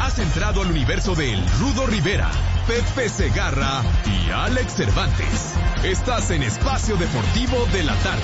[0.00, 2.30] Has entrado al universo de El Rudo Rivera,
[2.66, 5.54] Pepe Segarra y Alex Cervantes.
[5.84, 8.22] Estás en Espacio Deportivo de la Tarde.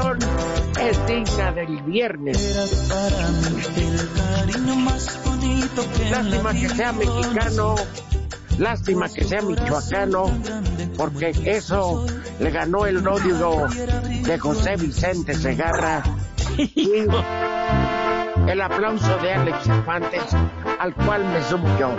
[0.00, 0.18] Canción
[0.80, 2.56] es digna del viernes.
[6.10, 7.74] Lástima que sea mexicano,
[8.58, 10.30] lástima que sea michoacano,
[10.96, 12.06] porque eso
[12.38, 13.68] le ganó el odio
[14.24, 16.02] de José Vicente Segarra.
[16.56, 17.06] Y
[18.48, 20.36] el aplauso de Alex Cervantes,
[20.78, 21.90] al cual me sumo yo.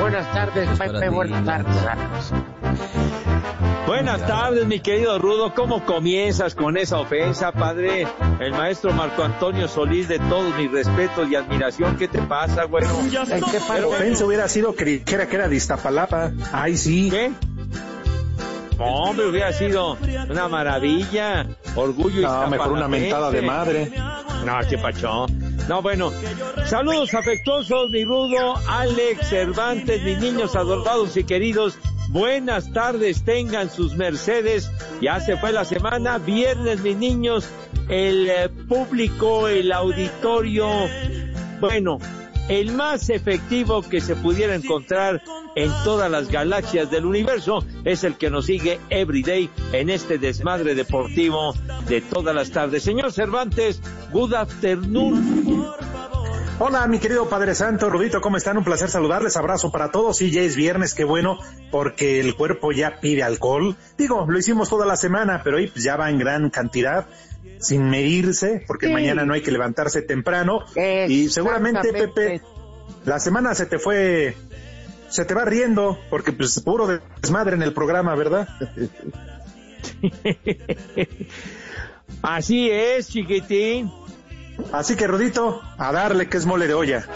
[0.00, 2.32] Buenas tardes, Pepe, buenas tardes, Alex.
[3.88, 5.54] Buenas tardes, mi querido Rudo.
[5.54, 8.06] ¿Cómo comienzas con esa ofensa, padre?
[8.38, 11.96] El maestro Marco Antonio Solís, de todos mis respetos y admiración.
[11.96, 12.86] ¿Qué te pasa, güero?
[13.00, 13.88] ¿En qué palo?
[13.88, 16.32] ofensa hubiera sido que dijera que era de Iztapalapa.
[16.52, 17.08] Ay, sí.
[17.10, 17.32] ¿Qué?
[18.78, 19.96] Hombre, hubiera sido
[20.28, 21.46] una maravilla.
[21.74, 23.90] Orgullo y No, mejor una mentada de madre.
[24.44, 25.56] No, qué pachón.
[25.66, 26.12] No, bueno.
[26.66, 31.78] Saludos afectuosos, mi Rudo, Alex, Cervantes, mis niños adorados y queridos.
[32.08, 34.70] Buenas tardes, tengan sus mercedes.
[35.00, 37.48] Ya se fue la semana, viernes, mis niños,
[37.88, 40.68] el eh, público, el auditorio.
[41.60, 41.98] Bueno,
[42.48, 45.22] el más efectivo que se pudiera encontrar
[45.54, 50.74] en todas las galaxias del universo es el que nos sigue everyday en este desmadre
[50.74, 51.52] deportivo
[51.88, 52.84] de todas las tardes.
[52.84, 53.82] Señor Cervantes,
[54.12, 55.66] good afternoon.
[56.60, 58.58] Hola, mi querido Padre Santo, Rudito, ¿cómo están?
[58.58, 59.36] Un placer saludarles.
[59.36, 60.16] Abrazo para todos.
[60.16, 61.38] Sí, ya es viernes, qué bueno,
[61.70, 63.76] porque el cuerpo ya pide alcohol.
[63.96, 67.06] Digo, lo hicimos toda la semana, pero hoy pues, ya va en gran cantidad,
[67.60, 68.92] sin medirse, porque Sí.
[68.92, 70.64] mañana no hay que levantarse temprano.
[71.08, 71.92] Y seguramente.
[71.92, 72.42] Pepe,
[73.04, 74.34] la semana se te fue,
[75.08, 76.88] se te va riendo, porque pues puro
[77.22, 78.48] desmadre en el programa, ¿verdad?
[82.22, 83.92] Así es, chiquitín.
[84.72, 87.06] Así que, Rudito, a darle que es mole de olla.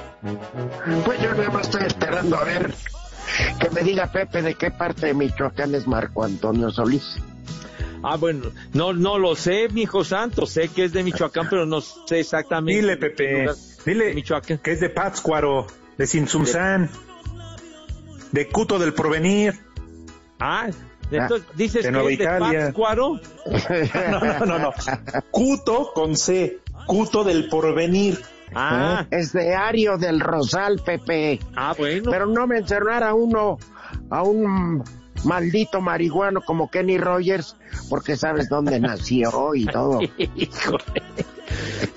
[1.05, 2.73] Pues yo nada más estoy esperando a ver
[3.61, 7.17] que me diga Pepe de qué parte de Michoacán es Marco Antonio Solís.
[8.03, 10.47] Ah, bueno, no, no lo sé, mi hijo santo.
[10.47, 12.81] Sé que es de Michoacán, pero no sé exactamente.
[12.81, 13.47] Dile, Pepe,
[13.87, 14.59] dile de Michoacán.
[14.59, 15.67] que es de Pátzcuaro,
[15.97, 16.91] de Sinzumzán,
[18.33, 19.55] de Cuto del Porvenir.
[20.41, 20.69] Ah,
[21.13, 22.27] entonces dices de que Nueva es de.
[22.27, 23.21] Pátzcuaro.
[24.11, 24.73] No, no, no, no.
[25.31, 28.19] Cuto con C, Cuto del Porvenir.
[28.55, 31.41] Ah, Es de Ario del Rosal, Pepe.
[31.57, 32.11] ah, bueno.
[32.11, 33.59] Pero no mencionar a uno,
[34.11, 34.85] a un
[35.25, 37.57] maldito marihuano como Kenny Rogers,
[37.89, 40.01] porque sabes dónde nació y todo.
[40.19, 41.03] Híjole.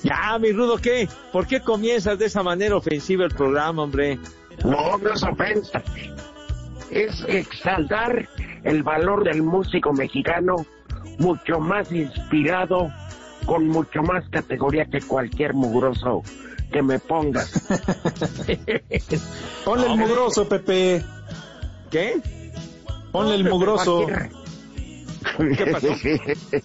[0.03, 1.09] Ya, mi rudo, ¿qué?
[1.31, 4.19] ¿Por qué comienzas de esa manera ofensiva el programa, hombre?
[4.63, 5.81] No, no es ofensa.
[6.90, 8.29] Es exaltar
[8.64, 10.55] el valor del músico mexicano,
[11.20, 12.90] mucho más inspirado,
[13.46, 16.24] con mucho más categoría que cualquier mugroso
[16.72, 17.52] que me pongas.
[19.66, 21.03] Ponle el mugroso, Pepe.
[21.92, 22.22] ¿Qué?
[23.12, 24.08] Ponle el mugroso.
[25.58, 25.88] ¿Qué pasó?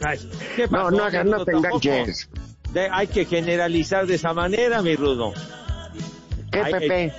[0.05, 0.19] Ay,
[0.57, 2.29] ¿qué No, pasó, no hagas, no te enganches.
[2.73, 5.33] De- hay que generalizar de esa manera, mi rudo.
[6.51, 7.13] ¿Qué, Pepe?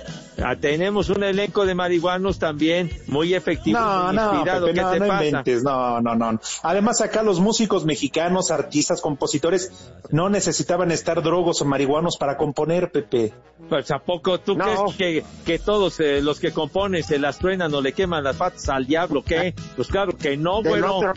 [0.44, 4.66] Ah, tenemos un elenco de marihuanos también muy efectivo, No, muy no, inspirado.
[4.66, 5.24] Pepe, ¿Qué no, te no pasa?
[5.26, 6.40] inventes, no, no, no.
[6.62, 12.90] Además acá los músicos mexicanos, artistas, compositores, no necesitaban estar drogos o marihuanos para componer,
[12.90, 13.32] Pepe.
[13.68, 14.64] Pues a poco tú No.
[14.64, 18.36] crees que, que todos eh, los que componen se las truenan o le queman las
[18.36, 19.54] patas al diablo, ¿qué?
[19.76, 20.96] Pues claro que no, Del bueno.
[20.96, 21.14] otro-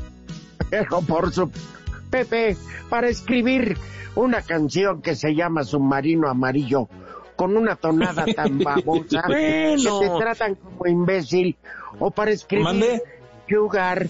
[1.08, 1.50] por su
[2.10, 2.56] Pepe,
[2.90, 3.78] para escribir
[4.16, 6.88] una canción que se llama Submarino Amarillo,
[7.36, 10.00] con una tonada tan babosa, Bueno.
[10.00, 11.58] que te tratan como imbécil,
[12.00, 13.02] o para escribir Mande.
[13.50, 14.08] Sugar,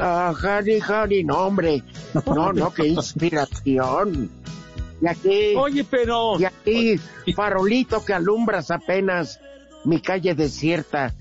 [0.00, 1.82] ah, honey, honey, no hombre,
[2.26, 4.30] no, no, qué inspiración.
[5.00, 6.98] Y aquí, Oye, pero y aquí,
[7.34, 9.40] farolito que alumbras apenas
[9.84, 11.12] mi calle desierta.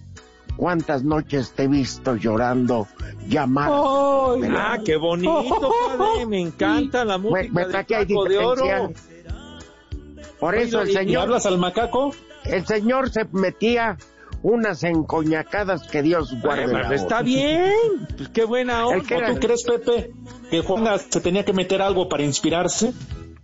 [0.55, 2.87] Cuántas noches te he visto llorando,
[3.27, 4.37] llamando.
[4.55, 8.65] ah, qué bonito, padre, me encanta la música ¿Verdad del que hay Paco de Oro.
[10.43, 12.13] Por eso el Oye, ¿y ¿Y señor, hablas al macaco?
[12.43, 13.97] el señor se metía
[14.41, 16.65] unas encoñacadas que Dios guarde.
[16.65, 17.71] Bueno, pues está bien,
[18.17, 19.05] pues qué buena onda.
[19.07, 20.11] que era- ¿Tú crees, Pepe,
[20.49, 22.91] que Juanga se tenía que meter algo para inspirarse?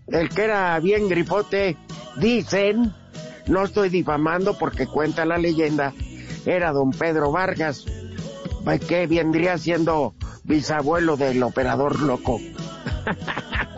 [0.07, 1.78] El que era bien grifote,
[2.18, 2.94] dicen,
[3.48, 5.94] no estoy difamando porque cuenta la leyenda,
[6.45, 7.86] era don Pedro Vargas,
[8.66, 12.42] pues, que vendría siendo bisabuelo del operador loco.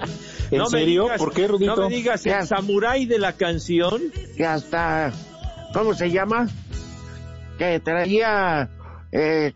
[0.52, 1.04] ¿En No me serio?
[1.04, 1.76] digas- ¿Por qué, Rudito?
[1.76, 2.46] No me digas el Ya.
[2.46, 4.02] samurái de la canción.
[4.36, 5.12] que hasta,
[5.74, 6.48] ¿cómo se llama?
[7.58, 8.70] Que traía,
[9.12, 9.54] eh,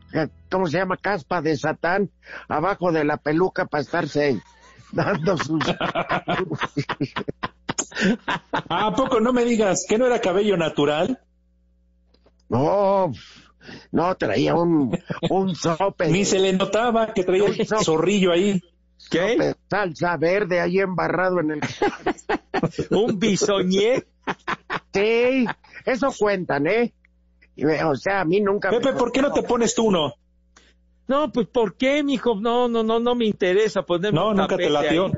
[0.49, 0.95] ¿cómo se llama?
[0.97, 2.09] Caspa de Satán
[2.47, 4.41] abajo de la peluca para estarse
[4.91, 5.61] dando sus...
[8.69, 11.19] Ah, ¿A poco no me digas que no era cabello natural?
[12.47, 13.11] no,
[13.91, 14.95] no, traía un,
[15.29, 16.09] un sope.
[16.09, 18.61] Ni se le notaba que traía el zorrillo ahí.
[19.09, 19.55] ¿Qué?
[19.69, 21.61] salsa verde ahí embarrado en el...
[22.89, 24.03] Un bisoñé.
[24.93, 25.45] Sí,
[25.85, 26.93] eso cuentan, ¿eh?
[27.55, 28.71] Y, O sea, a mí nunca...
[28.71, 30.13] me- Pepe, ¿por qué no te pones tú uno?
[31.07, 32.35] No, pues ¿por qué, mijo?
[32.39, 35.05] No, no, no, no me interesa ponerme No, un nunca te latió.
[35.05, 35.11] ahí.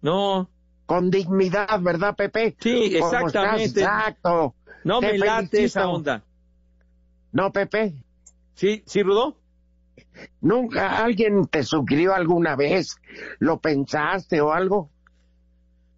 [0.00, 0.48] No,
[0.86, 2.56] Con dignidad, ¿verdad, Pepe?
[2.60, 3.80] Sí, exactamente.
[3.80, 4.54] Exacto.
[4.84, 5.80] no Te me late felicito.
[5.80, 6.22] esa onda.
[7.32, 7.94] No, Pepe.
[8.54, 9.36] ¿Sí, sí, Rudo?
[10.40, 12.96] ¿Nunca alguien te sugirió alguna vez?
[13.38, 14.90] ¿Lo pensaste o algo?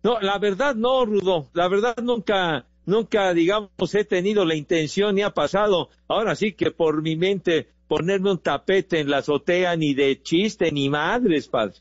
[0.03, 1.49] No, la verdad no, Rudo.
[1.53, 5.91] La verdad nunca, nunca, digamos, he tenido la intención ni ha pasado.
[6.07, 10.71] Ahora sí que por mi mente ponerme un tapete en la azotea ni de chiste
[10.71, 11.77] ni madres, padre.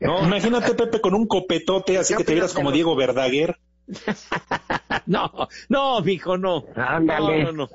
[0.00, 3.58] No, Imagínate, Pepe, con un copetote así ¿Qué que te vieras como Diego Verdaguer.
[5.06, 6.64] no, no, mijo, no.
[6.76, 7.44] Ándale.
[7.44, 7.68] No, no, no.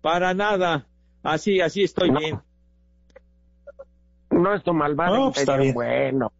[0.00, 0.86] Para nada.
[1.22, 2.18] Así, así estoy No.
[2.18, 2.40] bien.
[4.30, 5.84] No es tu malvado No, pues, está interior.
[5.86, 6.18] bien.
[6.18, 6.32] Bueno.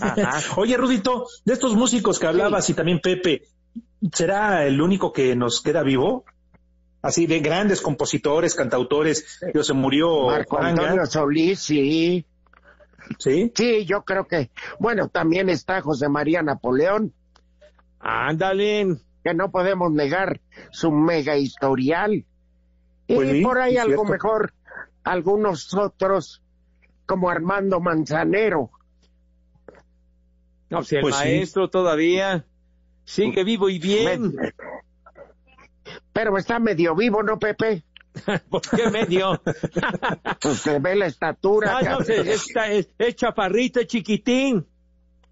[0.00, 0.40] Ajá.
[0.56, 3.42] Oye, Rudito, de estos músicos que hablabas y también Pepe,
[4.12, 6.24] ¿será el único que nos queda vivo?
[7.02, 12.24] Así de grandes compositores, cantautores, Dios se murió Marco Juanga, Antonio Solís, sí.
[13.18, 13.50] ¿sí?
[13.56, 14.50] Sí, yo creo que...
[14.78, 17.12] Bueno, también está José María Napoleón,
[17.98, 18.98] Ándale.
[19.24, 20.40] que no podemos negar
[20.70, 22.24] su mega historial.
[23.12, 24.12] Y Pues sí, por ahí algo cierto.
[24.12, 24.54] mejor,
[25.04, 26.42] algunos otros,
[27.06, 28.70] como Armando Manzanero.
[30.70, 31.24] No, si el Pues sí.
[31.24, 32.46] maestro todavía
[33.04, 34.34] sigue vivo y bien.
[34.34, 34.54] Me-
[36.12, 37.84] Pero está medio vivo, ¿no, Pepe?
[38.48, 39.40] ¿Por qué medio?
[40.40, 41.76] Pues se ve la estatura.
[41.76, 42.06] Ah, no, cabrón.
[42.06, 44.66] se- está- es, es chaparrito, es chiquitín.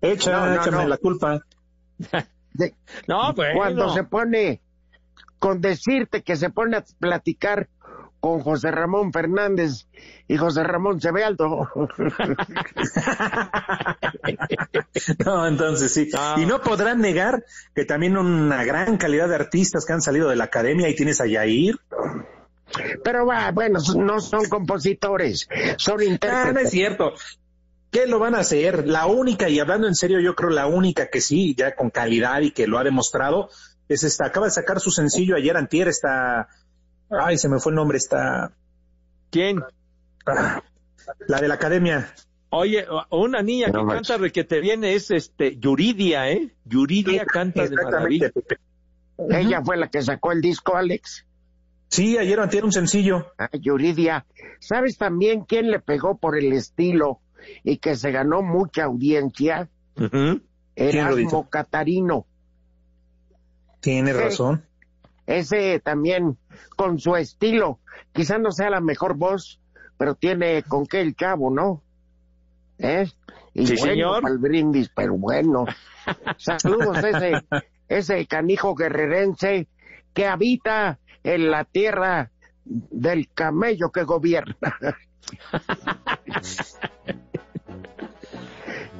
[0.02, 0.88] Echa, No, no, échame no.
[0.88, 1.40] la culpa.
[2.52, 2.74] De-
[3.08, 3.54] No, pues.
[3.56, 4.60] cuando se pone,
[5.40, 7.68] con decirte que se pone a platicar
[8.20, 9.86] con José Ramón Fernández
[10.28, 11.68] y José Ramón se ve alto.
[15.24, 16.08] No, entonces sí.
[16.14, 16.36] Ah.
[16.38, 20.36] Y no podrán negar que también una gran calidad de artistas que han salido de
[20.36, 20.86] la academia.
[20.86, 21.78] Ahí tienes a Yair.
[23.02, 26.70] Pero va, bueno, no son compositores, son Ah, no es intérpretes.
[26.70, 27.12] cierto.
[27.90, 28.86] ¿Qué lo van a hacer?
[28.86, 32.40] La única, y hablando en serio, yo creo la única que sí, ya con calidad
[32.42, 33.48] y que lo ha demostrado,
[33.94, 34.26] es esta.
[34.26, 36.48] Acaba de sacar su sencillo ayer antier, está...
[37.10, 38.52] Ay, se me fue el nombre, está...
[39.30, 39.60] ¿Quién?
[40.26, 40.62] ah,
[41.26, 42.12] la de la academia.
[42.50, 44.08] Oye, una niña No que manches.
[44.08, 46.52] canta requete viene es este Yuridia, ¿eh?
[46.64, 48.32] Yuridia canta de maravilla.
[49.28, 51.26] Ella fue la que sacó el disco, Alex.
[51.88, 53.26] Sí, ayer antier un sencillo.
[53.38, 54.26] Ah, Yuridia.
[54.58, 57.20] ¿Sabes también quién le pegó por el estilo
[57.62, 59.68] y que se ganó mucha audiencia?
[59.96, 60.40] Ujú.
[60.76, 61.48] Erasmo Rodito?
[61.50, 62.26] Catarino.
[63.80, 64.22] Tienes Sí.
[64.22, 64.64] razón.
[65.26, 66.36] Ese también
[66.76, 67.78] con su estilo.
[68.12, 69.60] Quizá no sea la mejor voz,
[69.96, 71.82] pero tiene con qué el cabo, ¿no?
[72.78, 73.06] ¿Eh?
[73.54, 74.22] Y Sí, bueno, señor.
[74.22, 75.66] pa'l brindis, pero bueno.
[76.38, 77.32] Saludos a ese,
[77.88, 79.68] ese canijo guerrerense
[80.14, 82.30] que habita en la tierra
[82.64, 84.56] del camello que gobierna.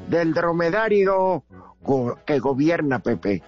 [0.09, 1.45] del dromedario
[1.81, 3.43] go- que gobierna Pepe.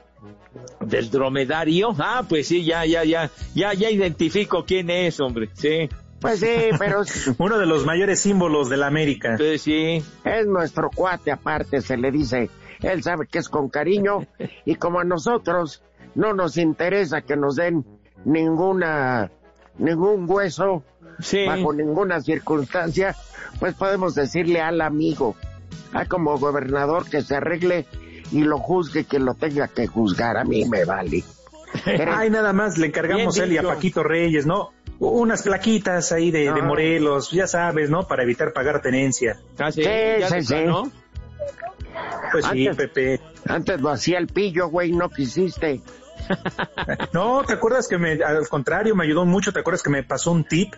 [0.81, 1.95] Del dromedario.
[1.99, 5.49] Ah, pues sí, ya, ya, ya, ya, ya identifico quién es, hombre.
[5.55, 5.89] Sí,
[6.21, 6.47] Pues sí,
[6.79, 9.35] pero es, Uno de los mayores símbolos de la América.
[9.39, 10.03] pues sí.
[10.25, 12.51] es nuestro cuate aparte, se le dice.
[12.81, 14.27] Él sabe que es con cariño
[14.65, 15.83] y como a nosotros
[16.17, 17.85] no nos interesa que nos den
[18.25, 19.31] ninguna
[19.79, 20.83] ningún hueso
[21.21, 21.45] Sí.
[21.47, 23.15] bajo ninguna circunstancia,
[23.61, 25.37] pues podemos decirle al amigo,
[25.93, 27.87] a como gobernador que se arregle
[28.33, 31.23] y lo juzgue quien lo tenga que juzgar, a mí me vale.
[32.09, 33.63] Ay, nada más le encargamos él y a.
[33.63, 34.73] Paquito Reyes, ¿no?
[34.99, 36.63] Unas plaquitas ahí de, de Ah.
[36.65, 38.07] Morelos, ya sabes, ¿no?
[38.07, 39.39] Para evitar pagar tenencia.
[39.59, 40.55] Ah, sí, Sí, ya sí.
[42.31, 43.21] Pues sí, Pepe.
[43.49, 45.81] Antes lo hacía el pillo, güey, no quisiste.
[47.13, 49.53] No, ¿te acuerdas que me, al contrario, me ayudó mucho?
[49.53, 50.73] ¿Te acuerdas que me pasó un tip?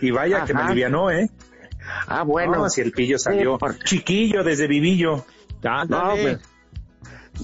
[0.00, 1.30] Y vaya que me alivianó, ¿eh?
[2.08, 2.52] Ah, bueno.
[2.56, 5.24] No, si el pillo salió por- chiquillo desde vivillo.
[5.62, 6.22] No, Ándale.
[6.22, 6.38] pues,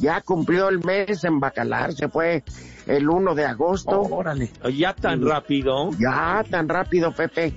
[0.01, 2.43] ya cumplió el mes en Bacalar, se fue
[2.87, 4.01] el 1 de agosto.
[4.03, 4.51] Órale.
[4.75, 5.91] Ya tan rápido.
[5.99, 7.53] Ya, tan rápido, Pepe.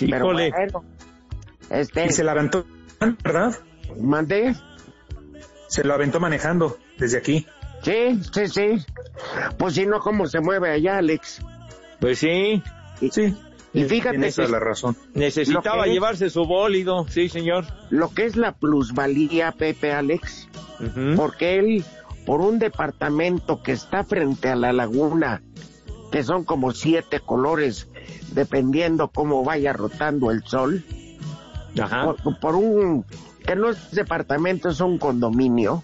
[0.00, 0.50] Pero Híjole.
[0.50, 0.84] bueno,
[1.70, 2.64] este, Y se la aventó,
[3.22, 3.54] ¿verdad?
[4.00, 4.54] mandé.
[5.68, 7.46] Se lo aventó manejando desde aquí.
[7.82, 8.86] Sí, sí, sí.
[9.58, 11.40] Pues si no, ¿cómo se mueve allá, Alex?
[12.00, 12.62] Pues sí.
[13.10, 13.34] Sí.
[13.74, 14.96] Y fíjate Tienes la razón.
[15.14, 17.06] Necesitaba es- llevarse su bólido.
[17.08, 17.64] Sí, señor.
[17.90, 20.46] lo que es la plusvalía, Pepe, Alex,
[21.16, 21.84] Porque él,
[22.26, 25.42] por un departamento que está frente a la laguna,
[26.10, 27.88] que son como siete colores,
[28.32, 30.84] dependiendo cómo vaya rotando el sol,
[31.80, 32.14] Ajá.
[32.22, 33.04] por, por un,
[33.46, 35.82] que no es departamento, es un condominio,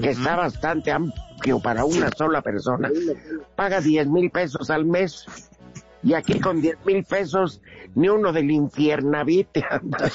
[0.00, 2.90] que está bastante amplio para una sola persona,
[3.54, 5.26] paga 10 mil pesos al mes.
[6.04, 7.60] Y aquí con 10 mil pesos,
[7.94, 10.10] ni uno del infiernavite anda.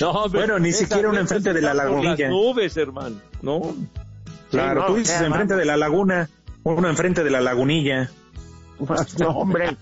[0.00, 2.28] No, Bueno, ni siquiera uno enfrente de la lagunilla.
[2.28, 3.16] Las nubes, hermano.
[3.40, 3.74] No.
[4.50, 6.28] Claro, no, tú dices enfrente de la laguna,
[6.64, 8.10] uno enfrente de la lagunilla.
[8.84, 9.76] Pues, no, hombre,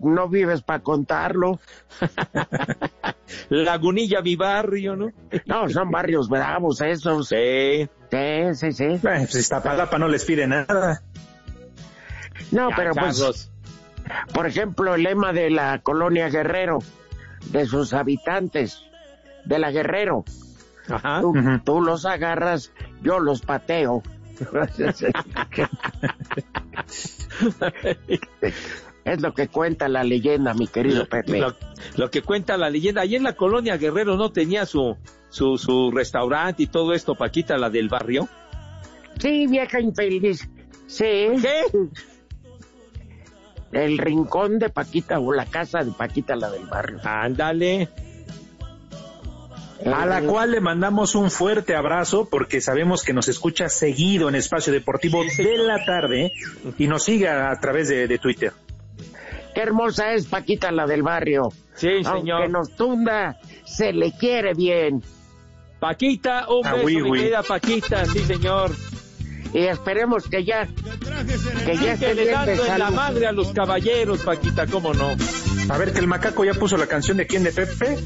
[0.00, 1.58] no vives para contarlo.
[3.48, 5.08] Lagunilla, mi barrio, ¿no?
[5.46, 7.28] No, son barrios bravos esos.
[7.28, 7.88] Sí.
[8.10, 8.84] Sí, sí, sí.
[8.84, 11.02] Eh, Pues Iztapalapa no les pide nada.
[12.52, 13.50] No, Ya, pero pues,
[14.32, 16.78] por ejemplo, el lema de la colonia Guerrero,
[17.50, 18.80] de sus habitantes,
[19.44, 20.24] de la Guerrero,
[20.88, 21.22] Ajá.
[21.64, 24.02] tú, los agarras, yo los pateo.
[29.04, 31.38] es lo que cuenta la leyenda, mi querido Pepe.
[31.38, 31.54] Lo,
[31.96, 33.02] lo que cuenta la leyenda.
[33.02, 34.96] Ahí en la colonia Guerrero no tenía su,
[35.28, 38.28] su, su restaurante y todo esto, Paquita, la del barrio.
[39.18, 40.48] Sí, vieja infeliz.
[40.86, 41.04] Sí.
[41.40, 41.62] ¿Qué?
[43.72, 47.00] El rincón de Paquita o la casa de Paquita, la del barrio.
[47.04, 47.88] Ándale.
[49.92, 54.28] A la Eh, cual le mandamos un fuerte abrazo porque sabemos que nos escucha seguido
[54.28, 56.32] en Espacio Deportivo de la tarde
[56.78, 58.52] y nos sigue a través de, de Twitter.
[59.54, 61.50] Qué hermosa es Paquita, la del barrio.
[61.74, 62.50] Sí, Aunque señor.
[62.50, 65.02] nos tunda, se le quiere bien.
[65.78, 67.18] Paquita, un Ah, beso, oui, mi oui.
[67.20, 68.70] querida Paquita, sí, señor.
[69.56, 70.66] Y esperemos que ya,
[71.64, 74.66] que ya esté Que le bien dando de en la madre a los caballeros, Paquita,
[74.66, 75.16] cómo no.
[75.70, 77.96] A ver, que el macaco ya puso la canción de quién de Pepe.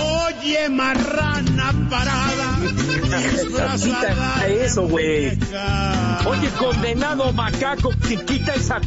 [0.00, 5.38] Oye, marrana parada, disfrazada eso, güey.
[6.24, 7.90] Oye, condenado macaco,
[8.26, 8.80] quita esa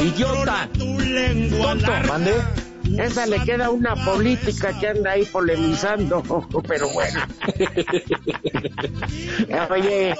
[0.00, 0.68] idiota.
[0.78, 1.90] tu lengua Tonto.
[1.90, 2.08] larga.
[2.08, 2.65] Mande.
[2.98, 6.22] Esa le queda una política que anda ahí polemizando,
[6.68, 7.20] pero bueno.
[9.70, 10.14] Oye,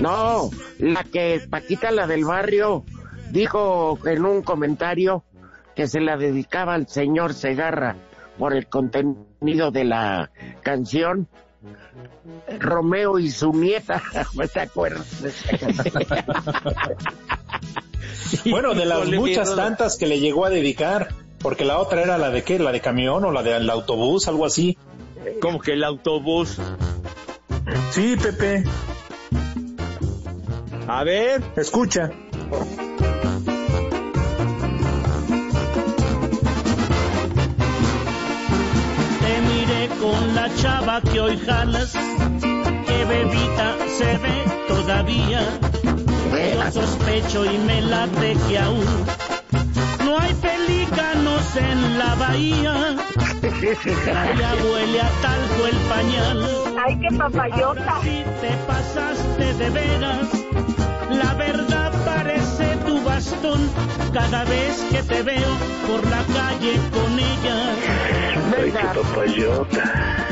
[0.00, 2.84] no, la que Paquita, la del barrio,
[3.30, 5.24] dijo en un comentario
[5.74, 7.96] que se la dedicaba al señor Segarra
[8.38, 10.30] por el contenido de la
[10.62, 11.28] canción.
[12.58, 14.02] Romeo y su nieta,
[14.54, 15.06] ¿te acuerdas?
[18.50, 21.08] Bueno, de las muchas tantas que le llegó a dedicar,
[21.42, 24.46] porque la otra era la de qué, la de camión o la del autobús, algo
[24.46, 24.76] así.
[25.40, 26.58] Como que el autobús.
[27.90, 28.64] Sí, Pepe,
[30.86, 32.10] A ver, escucha.
[39.20, 45.42] Te miré con la chava que hoy jalas, que bebita se ve todavía.
[46.72, 48.84] Yo sospecho y me late que aún
[50.04, 52.96] No hay pelícanos en la bahía.
[54.38, 56.48] Ya huele a talco el pañal.
[56.84, 58.00] Ay, qué papayota.
[58.02, 60.28] Si te pasaste de veras,
[61.10, 63.60] la verdad parece tu bastón
[64.12, 65.50] cada vez que te veo
[65.86, 67.58] por la calle con ella.
[68.56, 69.82] Ay, qué papayota.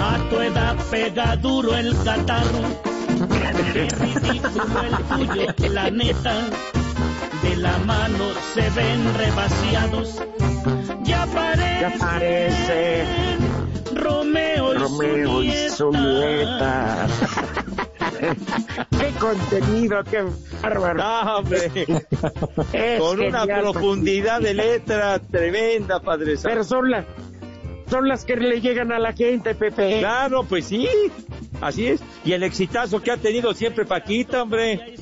[0.00, 2.62] A tu edad pega duro el catarro.
[3.72, 6.34] Qué ridículo el tuyo, la neta.
[7.48, 10.22] De la mano se ven rebaciados.
[11.04, 11.80] Ya parece.
[11.80, 13.04] Ya parece
[13.94, 17.06] Romeo y Romeo su y nieta.
[19.00, 20.24] qué contenido, qué
[20.62, 20.98] bárbaro.
[20.98, 21.42] No.
[22.74, 26.48] Es Con una genial, profundidad de letra tremenda, Padre Santo.
[26.50, 27.06] Pero son las,
[27.88, 30.00] son las que le llegan a la gente, Pepe.
[30.00, 30.86] Claro, pues sí.
[31.62, 32.02] Así es.
[32.26, 34.96] Y el exitazo que ha tenido siempre Paquita, hombre.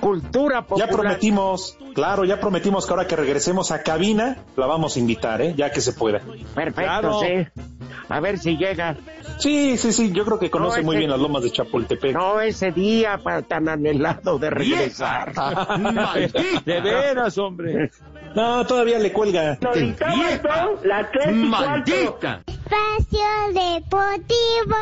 [0.00, 0.88] Cultura Ya popular.
[0.90, 5.54] prometimos, claro, ya prometimos que ahora que regresemos a cabina, la vamos a invitar, ¿eh?
[5.56, 6.20] Ya que se pueda.
[6.54, 7.20] Perfecto, Claro.
[7.20, 7.46] sí.
[8.10, 8.96] A ver si llega.
[9.38, 12.14] Sí, sí, sí, yo creo que conoce No, muy ese- bien las lomas de Chapultepec.
[12.14, 15.32] No ese día para tan anhelado de regresar.
[16.64, 17.90] De veras, hombre.
[18.34, 19.58] No, todavía le cuelga.
[19.60, 20.78] Tres y cuarto.
[22.46, 24.76] Espacio Deportivo.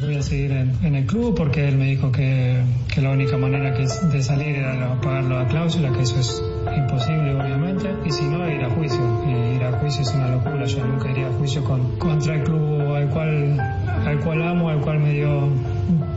[0.00, 2.60] Voy a seguir en, el club porque él me dijo que,
[2.92, 6.42] que la única manera de salir era pagar la cláusula, que eso es
[6.76, 9.00] imposible obviamente, y si no, ir a juicio.
[9.24, 12.42] Y ir a juicio es una locura, yo nunca iría a juicio con, contra el
[12.42, 13.60] club al cual,
[14.04, 15.48] al cual amo, al cual me dio,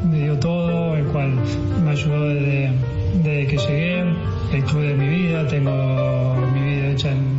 [0.09, 1.35] me dio todo, el cual
[1.83, 2.71] me ayudó desde,
[3.23, 3.99] desde que llegué,
[4.53, 7.36] el club de mi vida, tengo mi vida hecha en,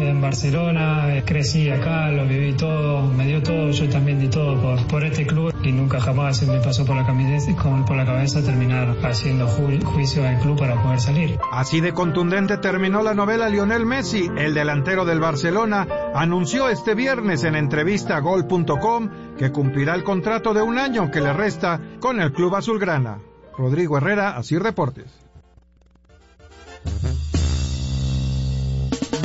[0.00, 4.86] en Barcelona, crecí acá, lo viví todo, me dio todo, yo también di todo por,
[4.86, 7.52] por este club y nunca jamás se me pasó por la, cabeza,
[7.86, 11.38] por la cabeza terminar haciendo ju- juicio al club para poder salir.
[11.52, 17.44] Así de contundente terminó la novela Lionel Messi, el delantero del Barcelona, anunció este viernes
[17.44, 22.20] en entrevista a Gol.com que cumplirá el contrato de un año que le resta con
[22.20, 23.18] el club azulgrana.
[23.58, 25.06] Rodrigo Herrera, así reportes.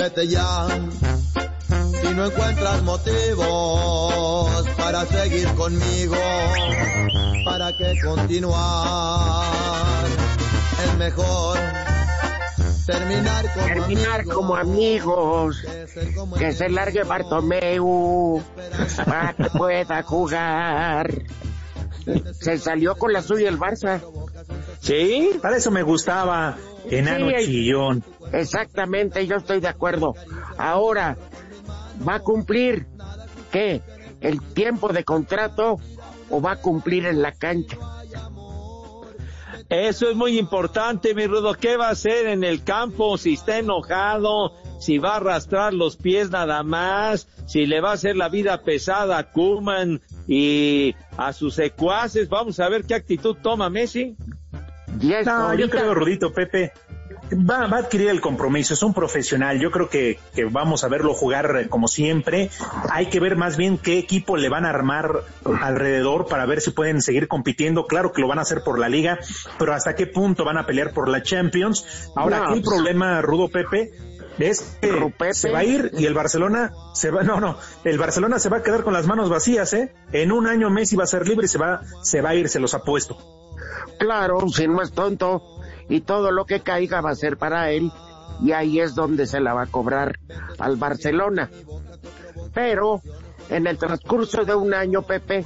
[0.02, 0.68] Vete ya.
[2.02, 6.16] Si no encuentras motivos para seguir conmigo,
[7.46, 9.46] para que continuar
[10.84, 11.60] es mejor
[12.88, 15.64] terminar como Terminar como amigos.
[16.40, 18.42] Que se largue Bartomeu
[19.06, 21.12] para que pueda jugar.
[22.40, 24.02] Se salió con la suya el Barça.
[24.80, 25.30] Sí.
[25.44, 26.58] Para eso me gustaba,
[26.90, 28.04] enano Sí, chillón.
[28.32, 30.16] Exactamente, yo estoy de acuerdo.
[30.58, 31.18] Ahora,
[32.08, 32.88] ¿va a cumplir
[33.52, 33.82] qué?
[34.22, 35.80] ¿El tiempo de contrato
[36.30, 37.78] o va a cumplir en la cancha?
[39.72, 41.54] Eso es muy importante, mi Rudo.
[41.54, 43.18] ¿Qué va a hacer en el campo?
[43.18, 47.94] Si está enojado, si va a arrastrar los pies nada más, si le va a
[47.94, 52.28] hacer la vida pesada a Kuman y a sus secuaces.
[52.28, 54.18] Vamos a ver qué actitud toma Messi.
[55.26, 56.74] No, yo creo, Rudito, Pepe,
[57.34, 60.88] va, va a adquirir el compromiso, es un profesional, yo creo que, que vamos a
[60.88, 62.50] verlo jugar como siempre,
[62.90, 65.24] hay que ver más bien qué equipo le van a armar
[65.62, 68.90] alrededor para ver si pueden seguir compitiendo, claro que lo van a hacer por la
[68.90, 69.20] liga,
[69.58, 72.12] pero hasta qué punto van a pelear por la Champions.
[72.16, 73.92] Ahora, No, aquí el pues- problema, Rudo Pepe,
[74.40, 78.40] es que se va a ir y el Barcelona se va, no, no, el Barcelona
[78.40, 79.94] se va a quedar con las manos vacías, ¿eh?
[80.14, 82.50] En un año Messi va a ser libre y se va, se va a ir,
[82.50, 83.18] se los apuesto.
[84.00, 85.42] Claro, si no es tonto,
[85.90, 87.92] y todo lo que caiga va a ser para él,
[88.42, 90.18] y ahí es donde se la va a cobrar
[90.58, 91.50] al Barcelona.
[92.54, 93.02] Pero
[93.50, 95.46] en el transcurso de un año, Pepe,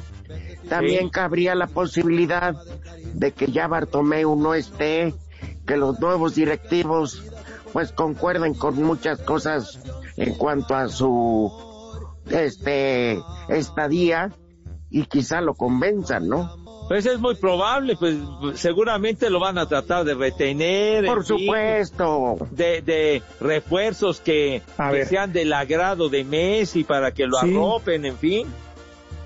[0.70, 1.12] también Sí.
[1.12, 2.56] cabría la posibilidad
[3.14, 5.14] de que ya Bartomeu no esté,
[5.66, 7.24] que los nuevos directivos
[7.74, 9.80] pues concuerden con muchas cosas
[10.16, 11.52] en cuanto a su
[12.30, 14.32] este estadía
[14.90, 16.65] y quizá lo convenzan, ¿no?
[16.88, 18.16] Pues es muy probable, pues
[18.56, 21.06] seguramente lo van a tratar de retener.
[21.06, 22.38] en Por fin, supuesto.
[22.52, 24.62] de, de refuerzos que,
[25.10, 27.52] sean del agrado de Messi para que lo Sí.
[27.52, 28.48] arropen, en fin.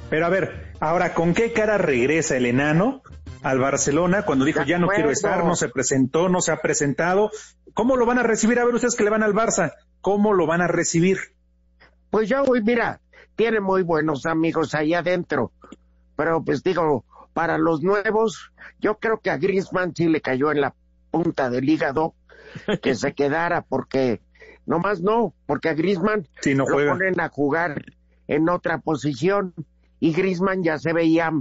[0.10, 3.02] Pero a ver, ahora, ¿con qué cara regresa el enano
[3.44, 7.30] al Barcelona cuando dijo ya no quiero estar, no se presentó, no se ha presentado?
[7.74, 8.58] ¿Cómo lo van a recibir?
[8.60, 11.18] A ver, ustedes que le van al Barça, ¿cómo lo van a recibir?
[12.10, 13.02] Pues ya, güey, mira,
[13.36, 15.52] tiene muy buenos amigos ahí adentro.
[16.16, 17.06] Pero pues digo,
[17.40, 20.76] para los nuevos, yo creo que a Griezmann sí le cayó en la
[21.10, 22.14] punta del hígado
[22.82, 24.20] que se quedara porque
[24.66, 27.94] nomás no, porque a Griezmann Si no lo ponen a jugar
[28.28, 29.54] en otra posición
[30.02, 31.32] y Griezmann ya se veía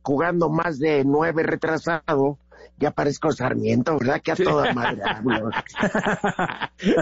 [0.00, 2.38] jugando más de nueve retrasado
[2.78, 4.22] ya parezco Sarmiento, ¿verdad?
[4.22, 5.50] Que a toda madre hablo.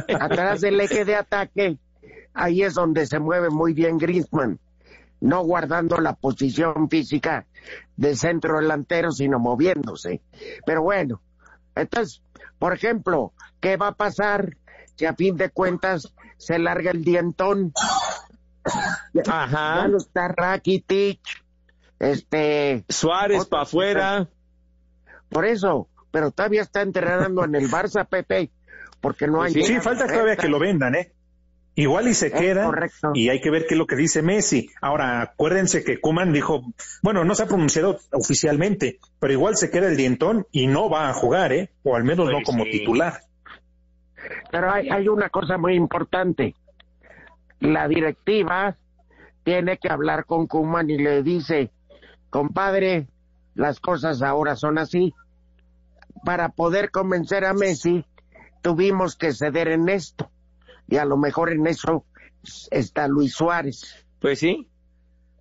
[0.20, 1.78] Atrás del eje de ataque,
[2.34, 4.58] ahí es donde se mueve muy bien Griezmann,
[5.22, 7.46] no guardando la posición física
[7.96, 10.20] de centro delantero, sino moviéndose.
[10.66, 11.22] Pero bueno,
[11.76, 12.22] entonces,
[12.58, 14.56] por ejemplo, ¿qué va a pasar
[14.96, 17.72] si a fin de cuentas se larga el dientón?
[19.28, 19.82] Ajá.
[19.82, 21.20] Ya no está Rakitic,
[22.00, 22.84] este...
[22.88, 24.28] Suárez para afuera.
[25.04, 28.50] Pues Por eso, pero todavía está entrenando en el Barça, Pepe,
[29.00, 29.52] porque no hay...
[29.52, 31.12] Sí, sí, falta todavía que lo vendan, ¿eh?
[31.74, 33.12] Igual y se Es queda correcto.
[33.14, 34.68] y hay que ver qué es lo que dice Messi.
[34.82, 36.62] Ahora, acuérdense que Kuman dijo,
[37.02, 41.08] bueno, no se ha pronunciado oficialmente, pero igual se queda el dientón y no va
[41.08, 41.70] a jugar, ¿eh?
[41.82, 42.70] O al menos no como sí.
[42.72, 43.20] titular.
[44.50, 46.54] Pero hay, hay una cosa muy importante.
[47.60, 48.76] La directiva
[49.44, 51.70] tiene que hablar con Kuman y le dice,
[52.28, 53.06] compadre,
[53.54, 55.14] las cosas ahora son así.
[56.24, 58.04] Para poder convencer a Messi,
[58.62, 60.30] tuvimos que ceder en esto.
[60.92, 62.04] Y a lo mejor en eso
[62.70, 64.04] está Luis Suárez.
[64.20, 64.68] Pues sí.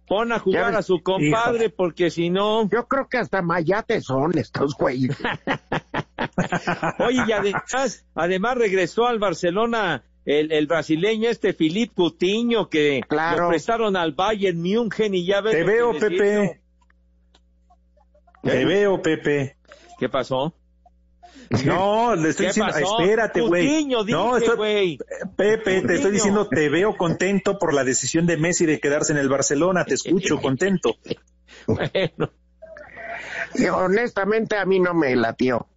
[0.07, 1.73] Pon a jugar a su compadre, hijo.
[1.75, 2.69] porque si no.
[2.69, 5.17] Yo creo que hasta Mayate son estos güeyes.
[6.99, 13.43] Oye, y además, además regresó al Barcelona el, el brasileño este Philippe Coutinho que Claro.
[13.43, 15.51] lo prestaron al Bayern München y ya ves.
[15.51, 15.91] Te veo.
[15.91, 16.61] Pepe.
[18.41, 19.57] Te veo, Pepe.
[19.99, 20.53] ¿Qué pasó?
[21.65, 22.99] No, le estoy ¿Qué diciendo, pasó?
[23.01, 23.85] espérate, güey.
[24.07, 24.97] No, estoy-.
[25.35, 29.17] Pepe, te estoy diciendo, te veo contento por la decisión de Messi de quedarse en
[29.19, 29.83] el Barcelona.
[29.85, 30.95] Te escucho contento.
[31.67, 32.31] Bueno,
[33.55, 35.67] Y honestamente a mí no me latió.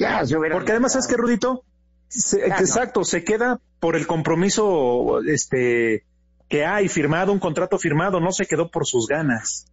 [0.00, 0.56] Ya se hubiera...
[0.56, 1.64] Porque además, ¿sabes qué, Rudito?
[2.08, 2.60] Se- Ya no.
[2.60, 6.04] exacto, se queda por el compromiso este
[6.48, 9.66] que hay firmado, un contrato firmado, no se quedó por sus ganas.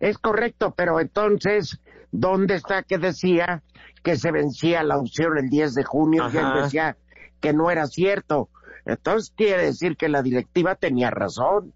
[0.00, 1.78] Es correcto, pero entonces,
[2.12, 3.62] ¿dónde está que decía
[4.04, 6.96] que se vencía la opción el 10 de junio y él decía
[7.40, 8.48] que no era cierto?
[8.84, 11.72] Entonces quiere decir que la directiva tenía razón.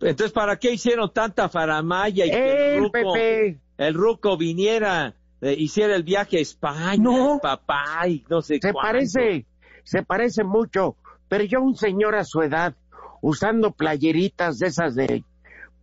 [0.00, 3.60] entonces, ¿para qué hicieron tanta faramaya y que el ¡El ruco, Pepe!
[3.78, 7.38] el ruco viniera, eh, hiciera el viaje a España, No.
[7.42, 8.80] papá, y no sé Se cuánto?
[8.80, 9.46] parece,
[9.82, 10.96] se parece mucho,
[11.28, 12.74] pero yo un señor a su edad,
[13.20, 15.24] usando playeritas de esas de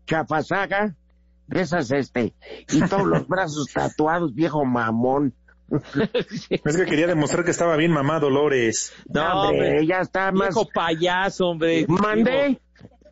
[0.05, 0.95] chafasaga,
[1.51, 2.33] de esas este,
[2.71, 5.33] y todos los brazos tatuados, viejo mamón.
[6.49, 8.91] Es que quería demostrar que estaba bien mamá Dolores.
[9.07, 10.49] No, hombre, hombre, ya está más...
[10.49, 11.85] Viejo payaso, hombre.
[11.87, 12.59] ¿Mandé?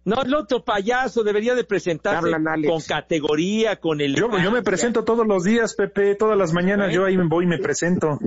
[0.05, 4.15] No, el otro payaso debería de presentarse Hablan, con categoría, con el.
[4.15, 7.47] Yo, yo me presento todos los días, Pepe, todas las mañanas yo ahí voy y
[7.47, 8.17] me presento.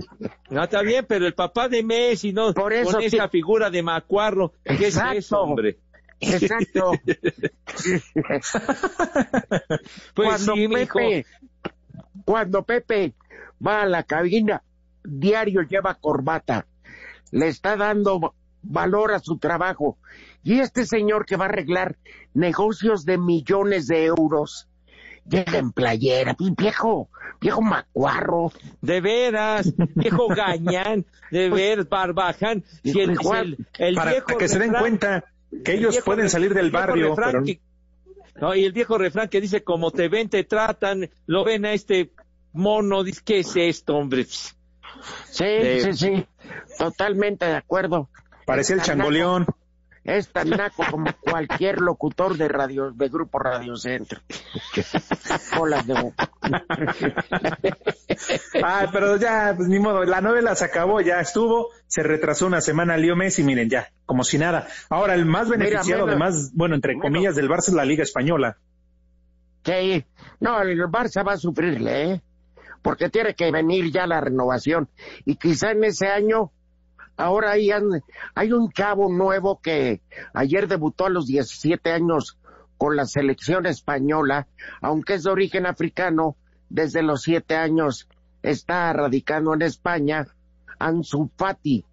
[0.49, 2.53] No, está bien, pero el papá de Messi, ¿no?
[2.53, 4.53] Por eso con esa figura de macuarro.
[4.63, 5.17] ¿Qué es Exacto.
[5.17, 5.77] eso, hombre?
[6.31, 6.91] Exacto.
[10.13, 10.67] Pues cuando sí.
[10.67, 11.25] Pepe,
[12.25, 13.13] cuando Pepe
[13.65, 14.63] va a la cabina,
[15.03, 16.65] diario lleva corbata,
[17.31, 19.97] le está dando valor a su trabajo.
[20.43, 21.97] Y este señor que va a arreglar
[22.33, 24.67] negocios de millones de euros,
[25.27, 27.09] llega en playera, viejo,
[27.39, 28.51] viejo macuarro.
[28.81, 32.63] De veras, viejo gañán, de veras, barbaján.
[32.83, 35.25] Si el, el- el Para viejo que se den cuenta
[35.63, 37.59] que el ellos pueden salir del barrio, refrán pero que-
[38.39, 41.73] no, y el viejo refrán que dice, como te ven, te tratan, lo ven a
[41.73, 42.11] este
[42.51, 44.25] mono, dice, ¿qué es esto, hombre?
[44.25, 46.25] Sí, Eh, sí, sí,
[46.77, 48.09] totalmente de acuerdo.
[48.45, 49.45] parecía el changoleón.
[50.03, 54.19] Es tan naco como cualquier locutor de radio, de Grupo Radio Centro.
[55.57, 56.29] Colas de boca.
[58.63, 62.61] Ah, pero ya, pues ni modo, la novela se acabó, ya estuvo, se retrasó una
[62.61, 64.67] semana Leo Messi, miren ya, como si nada.
[64.89, 68.57] Ahora, el más beneficiado, menos- además, bueno, entre comillas, del Barça es la Liga Española.
[69.65, 70.05] Sí,
[70.41, 72.21] no, el Barça va a sufrirle, ¿eh?
[72.81, 74.89] Porque tiene que venir ya la renovación.
[75.23, 76.51] Y quizá en ese año,
[77.17, 77.71] ahora hay,
[78.51, 80.01] un chavo nuevo que
[80.33, 82.37] ayer debutó a los 17 años
[82.77, 84.47] con la selección española,
[84.81, 86.35] aunque es de origen africano,
[86.69, 88.07] desde los 7 años
[88.41, 90.27] está radicando en España,
[90.79, 91.85] Ansu Fati.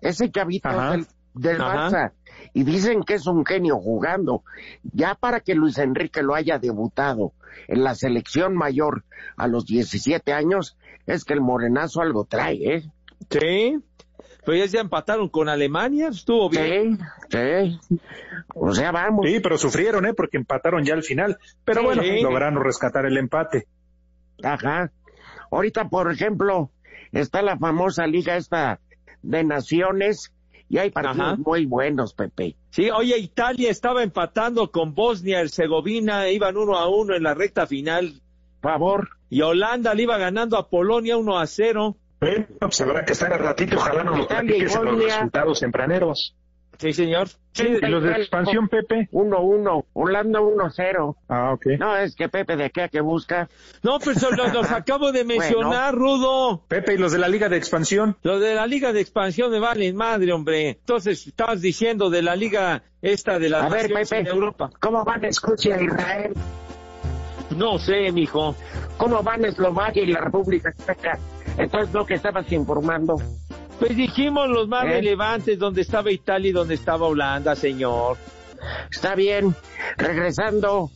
[0.00, 0.92] Ese chavito Ajá.
[0.92, 1.58] del, del.
[1.58, 2.12] Barça.
[2.52, 4.44] Y dicen que es un genio jugando.
[4.82, 7.32] Ya para que Luis Enrique lo haya debutado
[7.68, 9.04] en la selección mayor
[9.36, 12.90] a los 17 años, es que el morenazo algo trae, ¿eh?
[13.30, 13.78] Sí,
[14.44, 16.98] pero ya se empataron con Alemania, estuvo bien.
[17.28, 18.00] Sí, sí.
[18.54, 19.26] O sea, vamos.
[19.26, 20.14] Sí, pero sufrieron, ¿eh?
[20.14, 21.38] Porque empataron ya al final.
[21.64, 21.86] Pero Sí.
[21.86, 22.20] bueno, Sí.
[22.22, 23.66] lograron rescatar el empate.
[24.42, 24.90] Ajá.
[25.50, 26.70] Ahorita, por ejemplo,
[27.12, 28.80] está la famosa liga esta
[29.22, 30.32] de naciones
[30.68, 31.36] y hay partidos Ajá.
[31.36, 32.56] muy buenos, Pepe.
[32.70, 37.66] Sí, oye, Italia estaba empatando con Bosnia Herzegovina, iban uno a uno en la recta
[37.66, 38.20] final.
[38.62, 39.08] Favor.
[39.32, 41.96] y Holanda le iba ganando a Polonia 1 a 0.
[42.20, 46.36] Bueno, pues habrá que estar a ratito, ojalá no nos y platiques los resultados tempraneros.
[46.80, 47.28] Sí, señor.
[47.52, 49.10] Sí, ¿y los de expansión, Pepe?
[49.12, 51.16] 1-1, Holanda 1-0.
[51.28, 51.66] Ah, ok.
[51.78, 53.50] No, es que Pepe de qué que busca.
[53.82, 56.64] No, pues los, los acabo de mencionar, Rudo.
[56.68, 58.16] Pepe, ¿y los de la Liga de Expansión?
[58.22, 60.70] Los de la Liga de Expansión me valen madre, hombre.
[60.70, 64.70] Entonces, estabas diciendo de la Liga esta de las A ver, Pepe, en Europa.
[64.80, 66.32] ¿cómo van Escocia e Israel?
[67.56, 68.54] No sé, mijo.
[68.96, 71.18] ¿Cómo van Eslovaquia y la República Checa?
[71.60, 73.16] Entonces, lo que estabas informando.
[73.78, 74.88] Pues dijimos los más ¿Eh?
[74.88, 78.16] relevantes, donde estaba Italia y donde estaba Holanda, señor.
[78.90, 79.54] Está bien.
[79.96, 80.90] Regresando.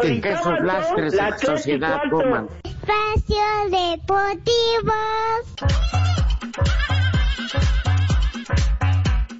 [0.00, 2.48] ¿Qué esos lastres La sociedad coman?
[2.64, 4.92] Espacio Deportivo.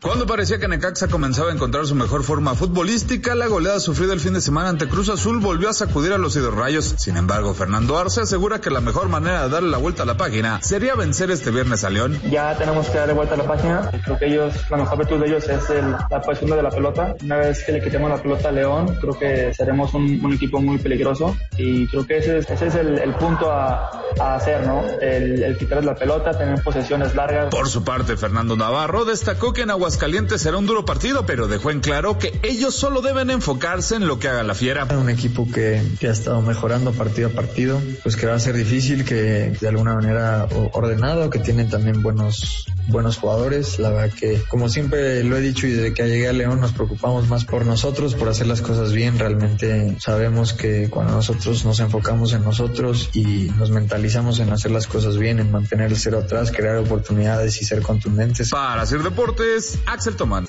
[0.02, 4.18] Cuando parecía que Necaxa comenzaba a encontrar su mejor forma futbolística, la goleada sufrida el
[4.18, 6.96] fin de semana ante Cruz Azul volvió a sacudir a los hidrorrayos.
[6.98, 10.16] Sin embargo, Fernando Arce asegura que la mejor manera de darle la vuelta a la
[10.16, 12.20] página sería vencer este viernes a León.
[12.32, 13.90] Ya tenemos que darle vuelta a la página.
[14.04, 17.14] Creo que ellos, la mejor virtud de ellos es el- la posición de la pelota.
[17.22, 20.60] Una vez que le quitemos la pelota a León, creo que seremos un, un equipo
[20.60, 23.88] muy peligroso y creo que ese es, ese es el, el punto a,
[24.18, 24.82] a hacer, ¿no?
[25.00, 27.50] El, el quitarles la pelota, tener posesiones largas.
[27.54, 31.70] Por su parte, Fernando Navarro destacó que en Aguascalientes será un duro partido, pero dejó
[31.70, 34.86] en claro que ellos solo deben enfocarse en lo que haga la fiera.
[34.86, 38.56] Un equipo que, que ha estado mejorando partido a partido, pues que va a ser
[38.56, 43.78] difícil, que de alguna manera ordenado, que tienen también buenos buenos jugadores.
[43.78, 46.72] La verdad que, como siempre lo he dicho y desde que llegué a León, nos
[46.72, 49.18] preocupamos más por nosotros, por hacer las cosas bien.
[49.18, 54.86] Realmente sabemos que cuando nosotros nos enfocamos en nosotros y nos mentalizamos en hacer las
[54.86, 58.50] cosas bien, en mantener el cero atrás, crear oportunidades y ser contundentes.
[58.50, 60.46] Para hacer deportes, Axel Tomán.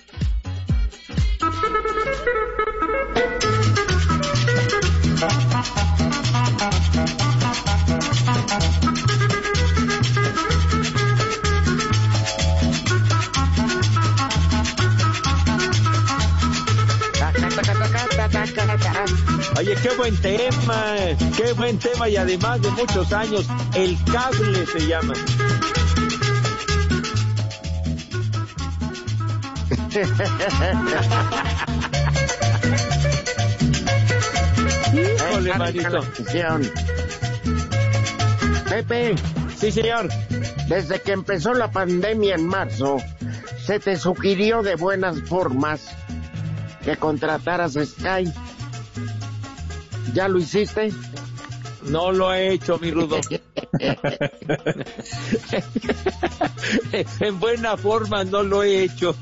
[19.58, 20.96] Oye, qué buen tema,
[21.38, 25.14] qué buen tema y además de muchos años, el cable se llama.
[34.94, 36.00] Híjole, manito.
[38.70, 39.16] Pepe,
[39.56, 40.10] Sí, señor.
[40.68, 42.98] desde que empezó la pandemia en marzo,
[43.66, 45.82] se te sugirió de buenas formas
[46.84, 48.32] que contrataras Sky.
[50.14, 50.92] ¿Ya lo hiciste?
[51.84, 53.20] No lo he hecho, mi rudo.
[57.20, 59.16] en buena forma no lo he hecho.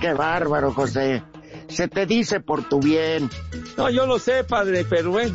[0.00, 1.22] Qué bárbaro, José.
[1.68, 3.28] Se te dice por tu bien.
[3.76, 5.34] No, yo lo sé, padre, pero bueno.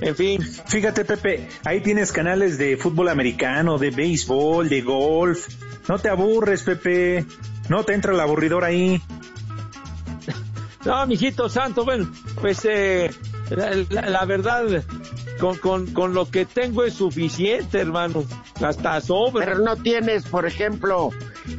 [0.00, 0.40] En fin.
[0.42, 5.48] Fíjate, Pepe, ahí tienes canales de fútbol americano, de béisbol, de golf.
[5.88, 7.24] No te aburres, Pepe.
[7.68, 9.02] No te entra el aburridor ahí.
[10.84, 13.10] No, mijito santo, bueno, pues eh,
[13.50, 14.84] la, la- la verdad,
[15.40, 18.24] con, con, con lo que tengo es suficiente, hermano.
[18.62, 19.44] Hasta sobra.
[19.44, 21.10] Pero no tienes, por ejemplo,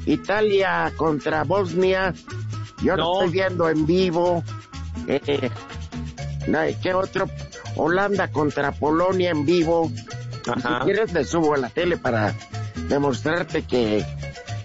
[0.05, 2.13] Italia contra Bosnia.
[2.81, 4.43] Yo lo estoy viendo en vivo.
[5.07, 5.49] Eh,
[6.81, 7.29] ¿Qué otro?
[7.75, 9.91] Holanda contra Polonia en vivo.
[10.47, 10.79] Ajá.
[10.79, 12.33] Si quieres, le subo a la tele para
[12.87, 14.05] demostrarte que,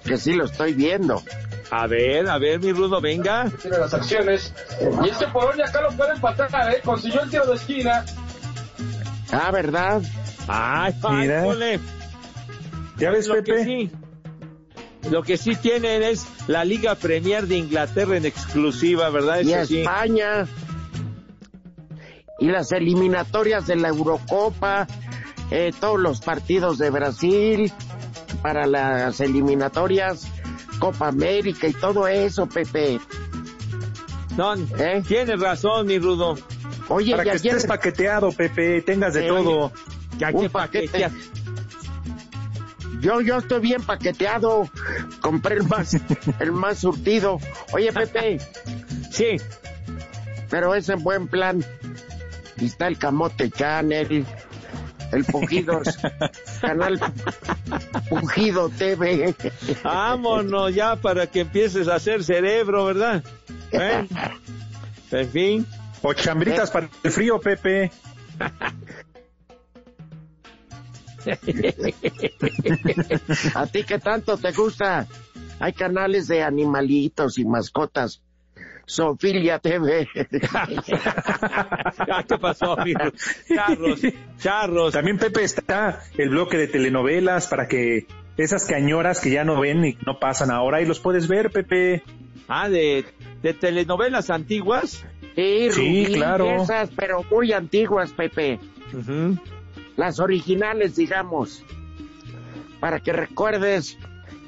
[0.04, 1.22] que sí lo estoy viendo.
[1.70, 3.50] A ver, a ver, mi rudo, venga.
[3.60, 4.52] tiene las acciones.
[5.04, 6.80] Y este Polonia acá lo puede empatar, ¿eh?
[6.84, 8.04] Consiguió el tiro de esquina.
[9.32, 10.00] Ah, ¿verdad?
[10.46, 11.42] Ay, Mira.
[11.42, 11.80] ay.
[12.96, 13.54] ¿Ya ves, lo Pepe?
[13.56, 13.90] Que sí,
[15.10, 19.40] lo que sí tienen es la Liga Premier de Inglaterra en exclusiva, ¿verdad?
[19.42, 19.78] Y Eso sí.
[19.80, 20.46] España.
[22.40, 24.86] Y las eliminatorias de la Eurocopa.
[25.50, 27.72] eh, todos los partidos de Brasil.
[28.42, 30.26] Para las eliminatorias.
[30.78, 32.98] Copa América y todo eso, Pepe.
[34.36, 35.02] No, ¿Eh?
[35.06, 36.34] tienes razón, mi rudo.
[36.88, 39.72] Oye, Para y que ayer estés paqueteado, Pepe, tengas de Sí, todo.
[40.18, 40.86] Ya Un que paquete.
[40.88, 41.12] paqueteas.
[43.04, 44.70] Yo, yo estoy bien paqueteado.
[45.20, 45.94] Compré el más,
[46.40, 47.38] el más surtido.
[47.72, 48.38] Oye, Pepe,
[49.10, 49.36] Sí,
[50.48, 51.62] pero es en buen plan.
[52.56, 54.24] Y está el Camote Channel,
[55.12, 55.98] el Pujidos,
[56.60, 56.98] canal
[58.08, 59.34] Pujido TV.
[59.82, 63.22] vámonos ya para que empieces a hacer cerebro, ¿verdad?
[63.70, 64.06] ¿Eh?
[65.10, 65.66] En fin.
[66.00, 67.90] O chambritas para el frío, Pepe.
[73.54, 75.06] ¿A ti qué tanto te gusta?
[75.60, 78.22] Hay canales de animalitos y mascotas
[78.87, 80.08] Sofilia TV.
[82.28, 83.00] ¿Qué pasó, amigo?
[83.48, 84.00] Charros,
[84.38, 84.92] charros.
[84.92, 88.06] También Pepe está el bloque de telenovelas para que
[88.37, 92.02] esas cañoras que ya no ven y no pasan ahora y los puedes ver, Pepe.
[92.48, 93.04] Ah, de,
[93.42, 95.04] de telenovelas antiguas.
[95.34, 96.50] Sí, Sí, Rubí, claro.
[96.50, 98.58] Esas, pero muy antiguas, Pepe.
[99.96, 101.62] Las originales, digamos.
[102.80, 103.96] Para que recuerdes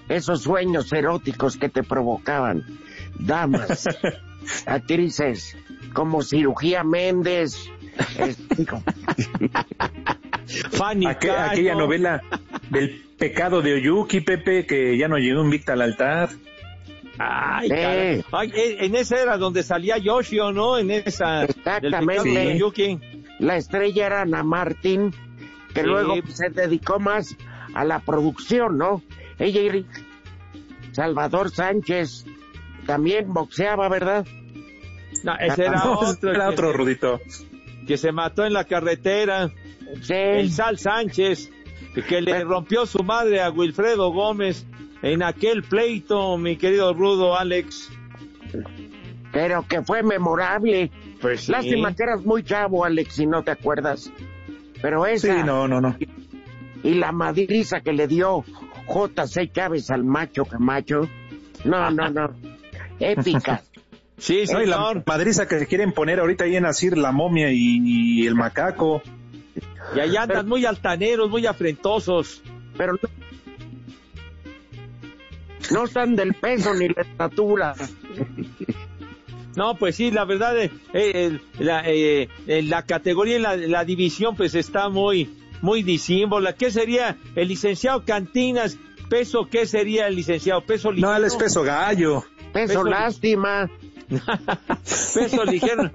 [0.09, 2.64] esos sueños eróticos que te provocaban.
[3.18, 3.88] Damas,
[4.66, 5.56] actrices,
[5.94, 7.56] como Cirugía Méndez.
[10.72, 12.22] Fanny Aqu- aquella novela
[12.70, 16.28] del pecado de Oyuki, Pepe, que ya no llegó invicta al altar.
[17.18, 18.24] Ay, Eh.
[18.30, 20.76] Ay, en esa era donde salía Yoshio, ¿no?
[20.78, 21.40] En esa.
[21.40, 22.28] del pecado Exactamente.
[22.30, 22.98] de Yuki.
[23.38, 25.14] la estrella era Ana Martín,
[25.76, 25.86] que Sí.
[25.86, 27.36] luego pues, se dedicó más
[27.74, 29.02] a la producción, ¿no?
[29.38, 29.86] Ella y
[30.92, 32.24] Salvador Sánchez
[32.86, 34.26] también boxeaba, ¿verdad?
[35.22, 36.30] No, ese era otro.
[36.30, 37.20] era que otro, se- Rudito.
[37.86, 39.50] Que se mató en la carretera.
[40.08, 41.50] El Sal Sánchez,
[42.08, 44.66] que le rompió su madre a Wilfredo Gómez
[45.02, 47.90] en aquel pleito, mi querido Rudo Alex.
[49.32, 50.90] Pero que fue memorable.
[51.20, 51.52] Pues sí.
[51.52, 54.10] Lástima que eras muy chavo, Alex, si no te acuerdas.
[54.87, 55.96] Pero Sí, esa no, no, no.
[56.85, 58.44] y la madriza que le dio
[58.87, 59.51] J.C.
[59.53, 61.09] Chávez al macho Camacho.
[61.64, 62.31] No, no, no.
[63.01, 63.62] Épica.
[64.16, 67.51] Sí, No, y la madriza que se quieren poner ahorita ahí en Asir, la momia
[67.51, 67.81] y,
[68.22, 69.03] y el macaco.
[69.96, 72.40] Y allá andan muy altaneros, muy afrentosos.
[72.77, 73.09] Pero no,
[75.72, 77.75] no están del peso ni la estatura.
[79.56, 83.84] No, pues sí, la verdad, eh, eh, la, eh, eh, la categoría y la, la
[83.84, 85.30] división pues está muy,
[85.62, 86.54] muy disímbola.
[86.54, 88.76] ¿Qué sería el licenciado Cantinas?
[89.08, 90.60] ¿Peso qué sería el licenciado?
[90.62, 91.10] ¿Peso ligero?
[91.12, 92.24] No, él es peso gallo.
[92.52, 93.70] Peso, Peso- lástima.
[95.14, 95.90] Peso ligero.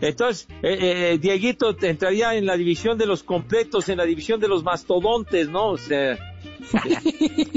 [0.00, 4.48] Entonces, eh, eh, Dieguito entraría en la división de los completos, en la división de
[4.48, 5.68] los mastodontes, ¿no?
[5.70, 6.18] O sea,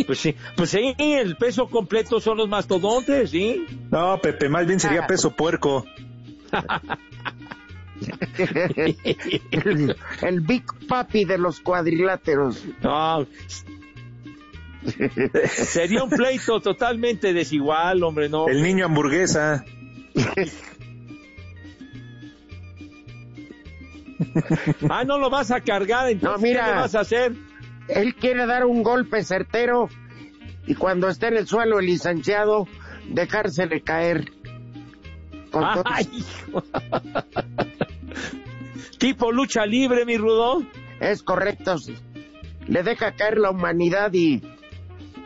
[0.06, 3.66] pues sí, pues sí, el peso completo son los mastodontes, ¿sí?
[3.92, 5.86] No, Pepe, más bien sería peso puerco.
[9.52, 12.64] el, el Big Papi de los cuadriláteros.
[12.82, 13.26] No.
[15.48, 18.48] Sería un pleito totalmente desigual, hombre, no.
[18.48, 19.66] El niño hamburguesa.
[24.90, 26.66] Ah, no lo vas a cargar, entonces No, mira.
[26.66, 27.34] ¿qué le vas a hacer?
[27.88, 29.88] Él quiere dar un golpe certero
[30.68, 32.68] y cuando esté en el suelo el licenciado,
[33.10, 34.26] dejársele caer.
[35.86, 36.10] Ay,
[38.98, 40.64] tipo lucha libre, mi Rudo.
[41.00, 41.78] Es correcto.
[41.78, 41.96] sí.
[42.68, 44.42] Le deja caer la humanidad y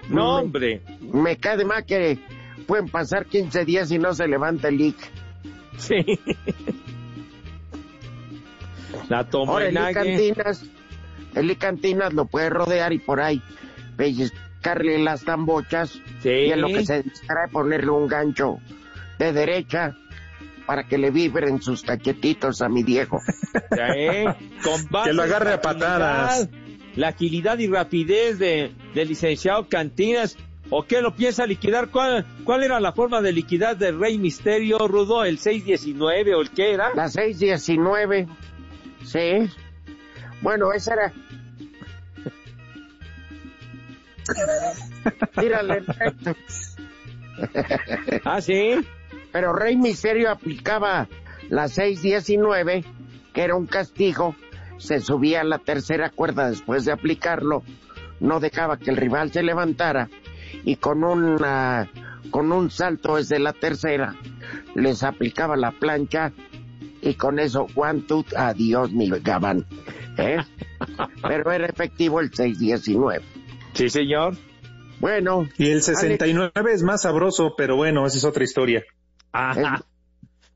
[0.09, 0.81] No, Me- hombre.
[1.13, 2.19] me cae de más que
[2.67, 4.97] pueden pasar 15 días y no se levanta el leak.
[5.77, 5.95] Sí.
[9.07, 9.93] La Ahora en.
[9.93, 10.65] Cantinas,
[11.35, 13.41] el Cantinas lo puede rodear y por ahí
[13.97, 16.29] pellizcarle las tambochas Sí.
[16.29, 18.57] y en lo que se distrae ponerle un gancho
[19.17, 19.95] de derecha
[20.65, 23.19] para que le vibren sus cachetitos a mi Diego.
[23.95, 24.25] ¿Eh?
[25.03, 26.47] Que lo agarre a patadas.
[26.95, 30.37] La agilidad y rapidez de, del licenciado Cantinas.
[30.71, 31.89] ¿O qué lo piensa liquidar?
[31.89, 35.25] ¿Cuál, ¿Cuál era la forma de liquidar del Rey Misterio, Rudo?
[35.25, 36.93] ¿El 619 o el qué era?
[36.93, 38.27] La 619,
[39.03, 39.49] sí.
[40.41, 41.13] Bueno, esa era.
[45.39, 45.79] Tírale.
[45.79, 46.35] recto.
[48.25, 48.75] Ah, sí.
[49.31, 51.07] Pero Rey Misterio aplicaba
[51.49, 52.83] la 619,
[53.33, 54.35] que era un castigo,
[54.77, 57.63] se subía a la tercera cuerda después de aplicarlo,
[58.19, 60.09] no dejaba que el rival se levantara
[60.63, 61.89] y con una
[62.31, 64.15] con un salto desde la tercera
[64.75, 66.31] les aplicaba la plancha
[67.01, 69.65] y con eso one two adiós mi gabán
[70.19, 70.37] ¿eh?
[71.21, 73.23] pero era efectivo el 619
[73.73, 74.35] Sí, señor.
[74.99, 78.83] bueno Y el 69 es más sabroso, pero bueno, esa es otra historia.
[79.31, 79.83] Ajá.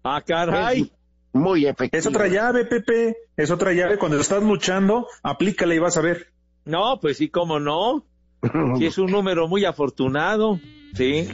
[0.04, 0.82] Ah, caray.
[0.82, 0.92] es
[1.32, 3.16] muy efectivo Es otra llave, Pepe.
[3.38, 3.98] Es otra llave.
[3.98, 6.34] Cuando estás luchando, aplícala y vas a ver.
[6.66, 8.06] No, pues sí, cómo no.
[8.78, 10.60] Sí, es un número muy afortunado.
[10.96, 11.30] Sí.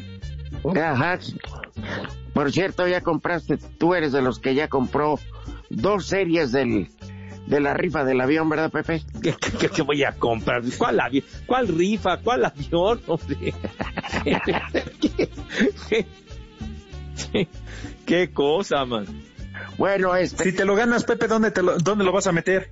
[0.76, 1.20] Ajá.
[2.34, 5.20] Por cierto, ya compraste, tú eres de los que ya compró
[5.70, 6.90] dos series del,
[7.48, 9.02] de la rifa del avión, ¿verdad, Pepe?
[9.22, 10.62] ¿Qué, qué- qué voy a comprar?
[10.78, 12.18] ¿Cuál, avi- ¿Cuál rifa?
[12.18, 13.02] ¿Cuál avión?
[13.08, 13.54] Hombre?
[14.24, 14.38] ¿Qué,
[15.90, 16.08] qué-
[17.32, 17.48] qué-
[18.06, 19.06] qué cosa, man.
[19.78, 22.72] Bueno, este, Si te lo ganas, Pepe, ¿dónde, te lo, dónde lo vas a meter?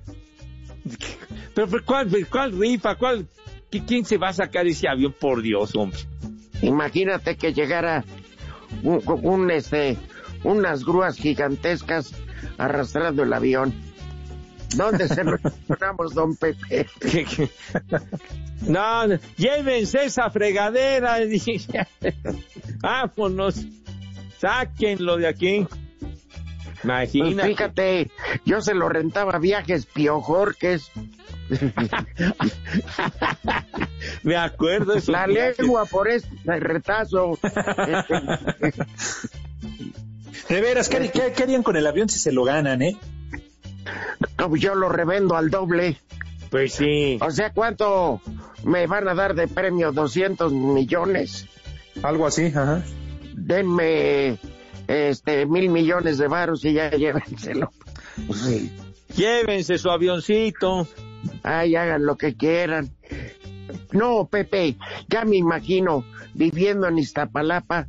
[1.54, 2.94] Pero, pero, ¿cuál, cuál rifa?
[2.96, 3.26] ¿Cuál,
[3.70, 5.14] qui- ¿Quién se va a sacar ese avión?
[5.18, 5.98] Por Dios, hombre.
[6.62, 8.04] imagínate que llegara
[8.82, 9.96] un, un, este,
[10.44, 12.12] unas grúas gigantescas
[12.58, 13.74] arrastrando el avión.
[14.76, 16.86] ¿Dónde se lo estacionamos, don Pepe?
[18.62, 19.06] No,
[19.36, 21.16] llévense esa fregadera.
[21.20, 21.58] dije.
[22.80, 23.64] Vámonos.
[24.40, 25.66] Sáquenlo de aquí.
[25.68, 27.48] Pues Imagínate.
[27.48, 28.10] fíjate,
[28.44, 30.90] yo se lo rentaba a viajes Piojorques.
[34.22, 35.58] Me acuerdo de esos La viajes.
[35.58, 37.38] lengua por este retazo.
[40.48, 42.96] De veras, ¿qué, qué, qué harían con el avión si se lo ganan, eh?
[44.38, 45.98] No, yo lo revendo al doble.
[46.50, 47.18] Pues sí.
[47.20, 48.20] O sea, ¿cuánto
[48.64, 49.92] me van a dar de premio?
[49.92, 51.46] 200 millones.
[52.02, 52.82] Algo así, ajá.
[53.34, 54.38] Denme
[54.86, 57.70] este mil millones de varos y ya llévenselo.
[58.34, 58.72] Sí.
[59.14, 60.88] Llévense su avioncito.
[61.42, 62.90] Ay, hagan lo que quieran.
[63.92, 64.76] No, Pepe,
[65.08, 66.04] ya me imagino
[66.34, 67.88] viviendo en Iztapalapa.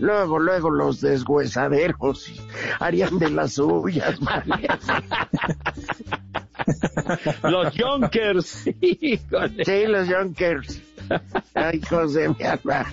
[0.00, 2.32] Luego, luego los deshuesaderos
[2.78, 4.18] harían de las suyas.
[7.42, 8.66] Los Junkers.
[8.80, 9.64] Híjole.
[9.64, 10.82] Sí, los Junkers.
[11.54, 12.86] Ay, hijos de mi alma.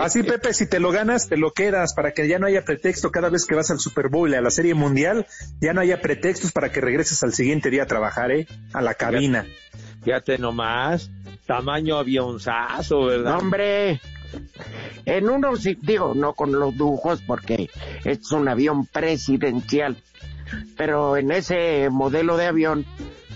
[0.00, 3.10] Así, Pepe, si te lo ganas, te lo quedas para que ya no haya pretexto
[3.10, 5.26] cada vez que vas al Super Bowl y a la Serie Mundial,
[5.60, 8.46] ya no haya pretextos para que regreses al siguiente día a trabajar, ¿eh?
[8.72, 9.46] A la cabina.
[10.02, 11.10] Fíjate nomás.
[11.46, 13.38] Tamaño avionzazo, ¿verdad?
[13.38, 14.00] Hombre,
[15.06, 17.70] en uno sí, digo, no con los lujos porque
[18.04, 19.96] es un avión presidencial,
[20.76, 22.84] pero en ese modelo de avión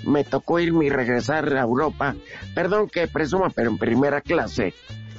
[0.04, 2.14] me tocó irme y regresar a Europa,
[2.54, 4.74] perdón que presuma, pero en primera clase,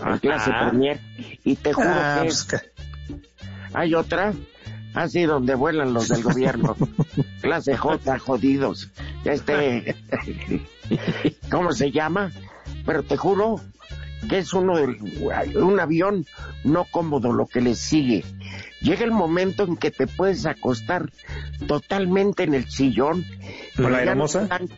[0.06, 0.70] en clase Ajá.
[0.70, 1.00] premier,
[1.44, 2.62] y te juro Ah, que pues, ca-
[3.74, 4.34] hay otra,
[4.94, 6.76] así donde vuelan los del gobierno,
[7.42, 8.90] clase J, jodidos,
[9.26, 9.96] este,
[11.52, 12.32] ¿cómo se llama?
[12.86, 13.60] Pero te juro
[14.28, 14.98] que es uno de,
[15.56, 16.26] un avión
[16.64, 18.26] no cómodo lo que le sigue.
[18.82, 21.10] Llega el momento en que te puedes acostar
[21.68, 23.26] totalmente en el sillón.
[23.76, 24.48] ¿Con la no hermosa?
[24.48, 24.70] tan-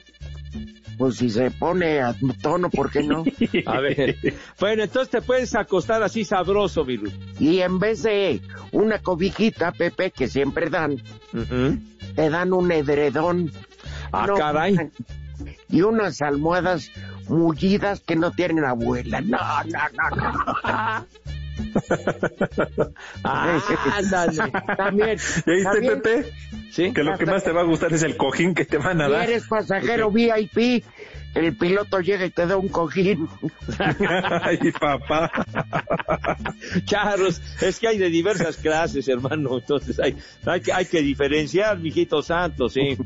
[0.98, 3.24] Pues si se pone a tono, ¿por qué no?
[3.66, 4.18] A ver.
[4.60, 7.14] Bueno, entonces te puedes acostar así sabroso, Virus.
[7.40, 10.98] Y en vez de una cobijita, Pepe, que siempre dan,
[12.16, 13.52] te dan un edredón.
[14.12, 14.78] Ah, No, caray.
[15.70, 16.92] Y unas almohadas
[17.28, 19.22] mullidas que no tienen abuela.
[19.22, 21.06] No, no, no, no.
[23.24, 24.52] Ándale.
[24.78, 25.18] También.
[25.18, 26.34] ¿Ya viste, Pepe?
[26.72, 26.94] Sí.
[26.94, 29.06] Que lo que más te va a gustar es el cojín que te van a
[29.08, 29.30] Si dar.
[29.30, 30.84] eres pasajero VIP,
[31.36, 33.28] el piloto llega y te da un cojín.
[34.42, 35.32] Ay, papá.
[36.86, 39.58] Charros, es que hay de diversas clases, hermano.
[39.58, 42.98] Entonces hay, hay, que, hay que diferenciar, mijito santo, sí.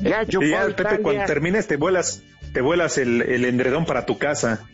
[0.00, 2.22] Ya chupó Y ya, el Pepe, cuando termines te vuelas,
[2.52, 4.66] te vuelas el, el endredón para tu casa.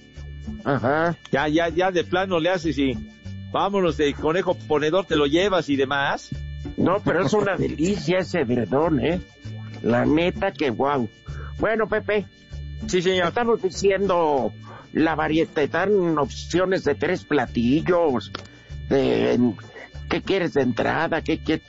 [0.64, 1.16] Ajá.
[1.30, 2.92] Ya, ya, ya de plano le haces y
[3.50, 6.30] vámonos de conejo ponedor, te lo llevas y demás.
[6.76, 9.20] No, pero es una delicia ese edredón, ¿eh?
[9.82, 11.08] La neta que guau.
[11.58, 12.26] Bueno, Pepe,
[12.86, 13.28] Sí, señor.
[13.28, 14.52] estamos diciendo
[14.92, 18.32] la variedad, dan opciones de tres platillos,
[18.88, 19.38] de
[20.08, 21.22] ¿qué quieres de entrada?
[21.22, 21.64] ¿Qué quieres?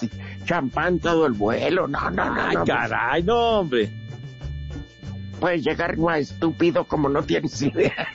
[0.46, 1.88] Champán todo el vuelo.
[1.88, 2.66] No, no, no, Ay, no.
[2.66, 3.90] caray, no, hombre.
[5.40, 8.08] Puedes llegar más estúpido como no tienes idea.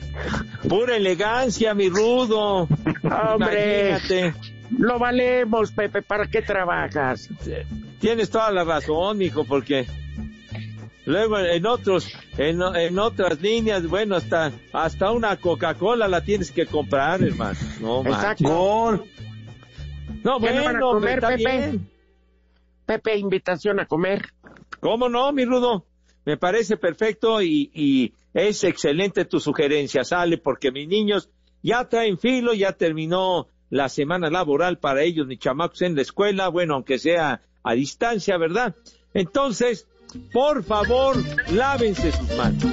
[0.67, 2.67] Pura elegancia, mi rudo.
[3.03, 4.33] Hombre, Imagínate.
[4.77, 6.01] lo valemos, Pepe.
[6.01, 7.29] ¿Para qué trabajas?
[7.99, 9.87] Tienes toda la razón, hijo, porque
[11.05, 16.65] luego en otros, en, en otras líneas, bueno, hasta, hasta una Coca-Cola la tienes que
[16.67, 17.57] comprar, hermano.
[17.81, 18.43] No, Exacto.
[18.43, 19.01] No,
[20.23, 21.37] ¿Qué no van a bueno, comer, está Pepe?
[21.57, 21.89] bien.
[22.85, 24.27] Pepe, invitación a comer.
[24.79, 25.85] ¿Cómo no, mi rudo?
[26.25, 31.29] Me parece perfecto y, y es excelente tu sugerencia, sale, porque mis niños
[31.61, 36.49] ya traen filo, ya terminó la semana laboral para ellos, mis chamacos en la escuela,
[36.49, 38.75] bueno, aunque sea a distancia, ¿verdad?
[39.13, 39.87] Entonces,
[40.31, 41.17] por favor,
[41.51, 42.63] lávense sus manos.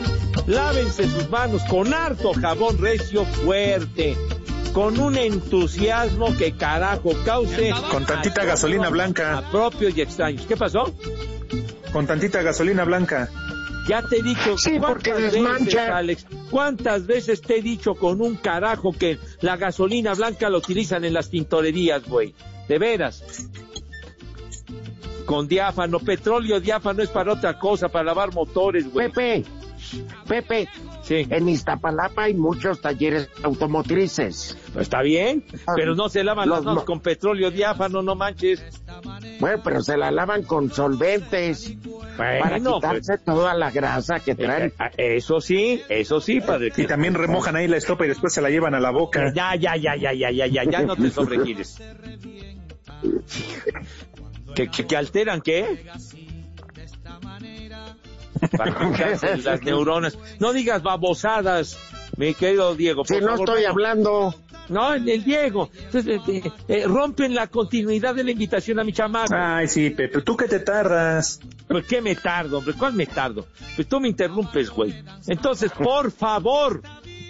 [0.47, 4.17] Lávense sus manos con harto jabón recio fuerte,
[4.73, 7.73] con un entusiasmo que carajo cause.
[7.91, 9.39] Con tantita gasolina blanca.
[9.39, 10.47] A propios y extraños.
[10.47, 10.93] ¿Qué pasó?
[11.93, 13.29] Con tantita gasolina blanca.
[13.89, 15.97] Ya te he dicho Sí, porque cuántas veces, desmancha.
[15.97, 21.05] Alex, cuántas veces te he dicho con un carajo que la gasolina blanca la utilizan
[21.05, 22.35] en las tintorerías, güey.
[22.69, 23.23] De veras.
[25.27, 29.09] Con diáfano, petróleo diáfano es para otra cosa, para lavar motores, güey.
[29.09, 29.45] Pepe,
[30.29, 30.69] Pepe,
[31.03, 34.57] Sí, en Iztapalapa hay muchos talleres automotrices.
[34.73, 38.63] pues está bien, pero no se lavan Los las manos con petróleo diáfano, no manches.
[39.41, 41.75] Bueno, pero se la lavan con solventes
[42.17, 44.73] para Bueno, quitarse toda la grasa que pues, traen.
[44.97, 46.73] eh, eso sí, eso sí, padre.
[46.77, 49.33] Y también remojan ahí la estopa y después se la llevan a la boca.
[49.35, 51.79] Ya, ya, ya, ya, ya, ya, ya, ya no te sobregires.
[54.55, 55.87] ¿Que, que, que alteran qué?
[59.45, 60.19] Las neuronas.
[60.41, 61.79] No digas babosadas,
[62.17, 63.05] mi querido Diego.
[63.05, 64.35] Si por no favor, estoy hablando.
[64.69, 65.71] No, el, el Diego.
[65.77, 69.35] Entonces, eh, eh, eh, rompen la continuidad de la invitación a mi chamaco.
[69.37, 71.41] Ay, sí, Pepe, ¿tú qué te tardas?
[71.69, 72.75] ¿Por qué me tardo, hombre?
[72.75, 73.47] ¿Cuál me tardo?
[73.77, 74.95] Pues tú me interrumpes, güey.
[75.27, 76.83] Entonces, por favor,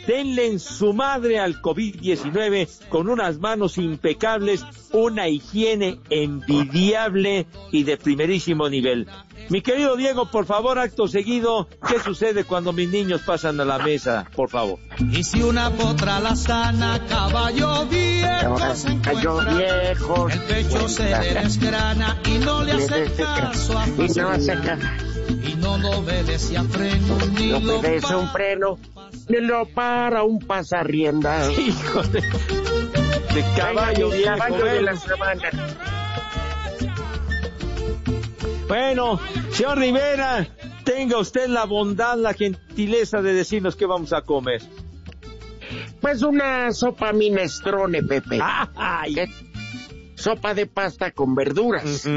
[0.07, 7.97] denle en su madre al COVID-19 con unas manos impecables, una higiene envidiable y de
[7.97, 9.09] primerísimo nivel.
[9.53, 13.79] Mi querido Diego, por favor, acto seguido, ¿qué sucede cuando mis niños pasan a la
[13.79, 14.27] mesa?
[14.35, 14.79] Por favor.
[15.11, 21.05] Y si una potra la sana, caballo viejo se Caballo encuentra, viejo el pecho se
[21.05, 24.87] le desgrana y no le hace caso a Y no hace caso.
[25.47, 28.79] y no lo obedece a freno ni No lo obedece un freno,
[29.29, 31.53] ni lo para un pasarrienda.
[31.53, 34.35] Hijo de, de caballo viejo.
[34.35, 35.51] caballo de la semana.
[38.69, 40.47] Bueno, señor Rivera,
[40.85, 44.63] tenga usted la bondad, la gentileza de decirnos qué vamos a comer.
[46.01, 48.41] Pues una sopa minestrone, Pepe.
[50.15, 52.09] Sopa de pasta con verduras.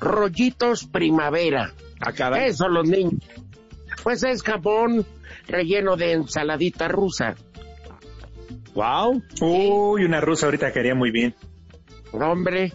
[0.00, 1.72] Rollitos primavera.
[2.00, 2.44] Ah.
[2.44, 3.22] Eso los niños.
[4.02, 5.06] Pues es jamón
[5.48, 7.34] relleno de ensaladita rusa.
[8.74, 9.22] Wow.
[9.40, 11.34] Uy, una rusa ahorita quedaría muy bien.
[12.12, 12.72] Hombre.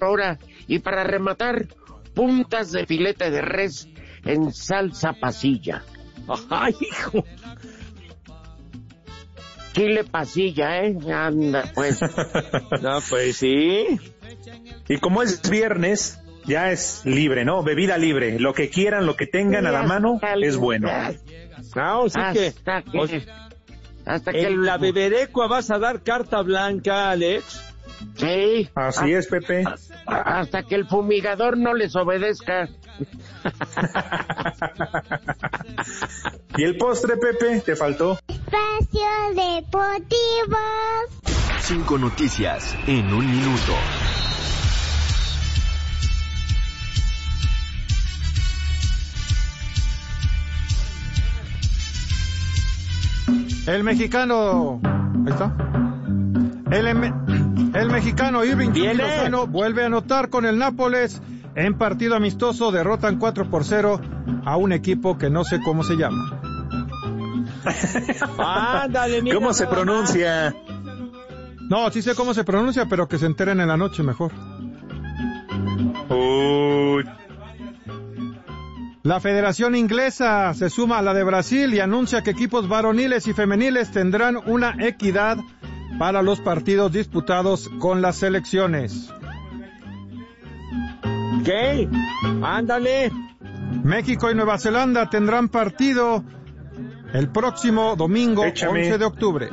[0.00, 1.66] Ahora, y para rematar,
[2.14, 3.88] puntas de filete de res
[4.24, 5.82] en salsa pasilla.
[6.50, 7.24] Ay, hijo.
[9.72, 10.96] Chile pasilla, ¿eh?
[11.12, 12.00] Anda, pues.
[12.82, 13.86] No, pues sí.
[14.88, 17.62] Y como es viernes, ya es libre, ¿no?
[17.62, 18.38] Bebida libre.
[18.40, 20.88] Lo que quieran, lo que tengan a la mano, es bueno.
[21.76, 23.06] No, sí que, Hasta que, o-
[24.06, 27.67] hasta que en la beberecua vas a dar carta blanca, Alex.
[28.16, 28.68] Sí.
[28.74, 29.64] Así es, Pepe.
[30.06, 32.68] Hasta que el fumigador no les obedezca.
[36.56, 37.60] ¿Y el postre, Pepe?
[37.60, 38.18] ¿Te faltó?
[38.28, 40.58] Espacio Deportivo.
[41.60, 43.74] Cinco noticias en un minuto.
[53.66, 54.80] El mexicano.
[54.82, 55.52] Ahí está.
[56.70, 57.14] El, em-
[57.80, 58.94] el mexicano Irving Chucky.
[58.94, 61.20] Lozano vuelve a anotar con el Nápoles.
[61.54, 64.00] En partido amistoso derrotan 4 por 0
[64.44, 66.40] a un equipo que no sé cómo se llama.
[68.38, 69.36] Ándale, mira.
[69.36, 70.54] ¿Cómo se pronuncia?
[71.68, 74.32] No, sí sé cómo se pronuncia, pero que se enteren en la noche mejor.
[76.08, 77.04] Uy.
[79.02, 83.32] La Federación Inglesa se suma a la de Brasil y anuncia que equipos varoniles y
[83.32, 85.38] femeniles tendrán una equidad
[85.98, 89.12] para los partidos disputados con las selecciones.
[91.44, 91.88] ¿Qué?
[92.42, 93.10] Ándale.
[93.82, 96.24] México y Nueva Zelanda tendrán partido
[97.12, 98.84] el próximo domingo Échame.
[98.84, 99.48] 11 de octubre.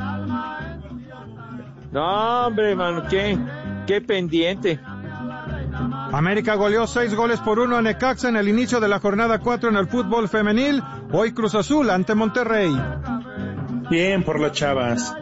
[1.91, 3.37] No, hombre, mano, ¿qué?
[3.87, 4.79] ¿Qué pendiente?
[6.11, 9.69] América goleó seis goles por uno a Necaxa en el inicio de la jornada 4
[9.69, 10.81] en el fútbol femenil.
[11.11, 12.75] Hoy Cruz Azul ante Monterrey.
[13.89, 15.15] Bien por las chavas.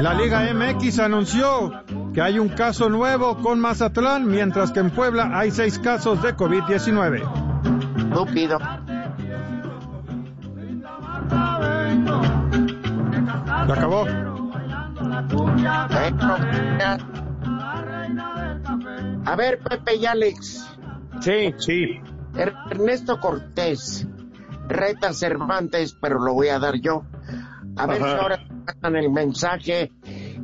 [0.00, 1.72] La Liga MX anunció
[2.12, 6.34] que hay un caso nuevo con Mazatlán, mientras que en Puebla hay seis casos de
[6.34, 7.22] COVID-19.
[7.98, 8.58] Estúpido.
[13.66, 14.06] ¿Se acabó?
[19.26, 20.76] A ver, Pepe y Alex.
[21.20, 21.54] Sí.
[21.58, 22.00] Sí.
[22.34, 24.06] Ernesto Cortés
[24.68, 27.04] reta Cervantes, pero lo voy a dar yo.
[27.76, 28.12] A ver Ajá.
[28.12, 29.92] si ahora pasan el mensaje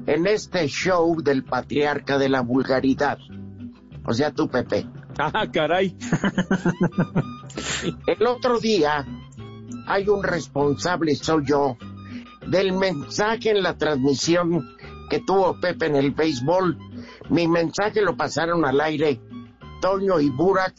[0.06, 3.18] en este show del patriarca de la vulgaridad.
[4.04, 4.86] O sea, tú, Pepe.
[5.22, 5.94] Ah, caray.
[8.06, 9.04] El otro día
[9.86, 11.76] hay un responsable, soy yo,
[12.46, 14.76] del mensaje en la transmisión
[15.10, 16.78] que tuvo Pepe en el béisbol.
[17.28, 19.20] Mi mensaje lo pasaron al aire
[19.80, 20.74] Toño y Burak,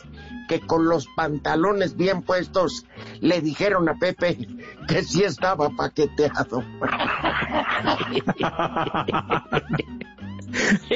[0.52, 2.86] que con los pantalones bien puestos
[3.22, 4.38] le dijeron a Pepe
[4.86, 6.62] que sí estaba paqueteado.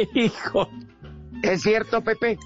[0.14, 0.70] Hijo.
[1.42, 2.38] ¿Es cierto, Pepe?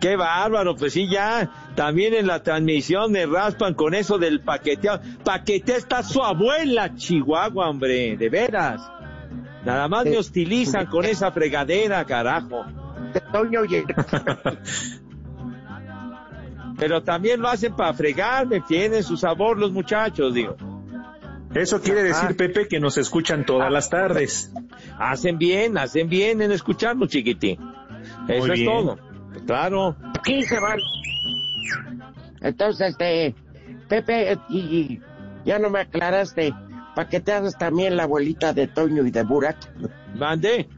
[0.00, 1.48] Qué bárbaro, pues sí, ya.
[1.76, 5.00] También en la transmisión me raspan con eso del paqueteado.
[5.22, 8.80] Paquetea está su abuela, Chihuahua, hombre, de veras.
[9.64, 12.64] Nada más me hostilizan con esa fregadera, carajo.
[16.78, 20.56] Pero también lo hacen para fregarme, tienen su sabor los muchachos, digo.
[21.54, 24.52] Eso quiere decir, Pepe, que nos escuchan todas las tardes.
[24.98, 27.58] Hacen bien, hacen bien en escucharnos, chiquitín.
[28.28, 28.66] Eso Muy es bien.
[28.66, 28.98] todo.
[29.46, 29.96] Claro.
[30.18, 30.78] Aquí se van.
[32.40, 33.34] Entonces, este,
[33.88, 35.00] Pepe, y, y
[35.44, 36.54] ya no me aclaraste,
[36.94, 39.56] ¿para qué te haces también la abuelita de Toño y de Burak?
[40.14, 40.68] Mande.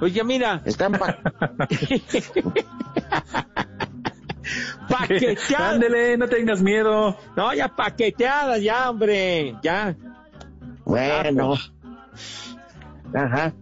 [0.00, 0.62] Oye, mira.
[0.64, 1.18] Están pa...
[4.98, 5.50] Paqueteadas.
[5.74, 7.16] Ándele, no tengas miedo.
[7.36, 9.54] No, ya paqueteadas, ya, hombre.
[9.62, 9.94] Ya.
[10.84, 11.54] Bueno.
[13.14, 13.52] Ajá.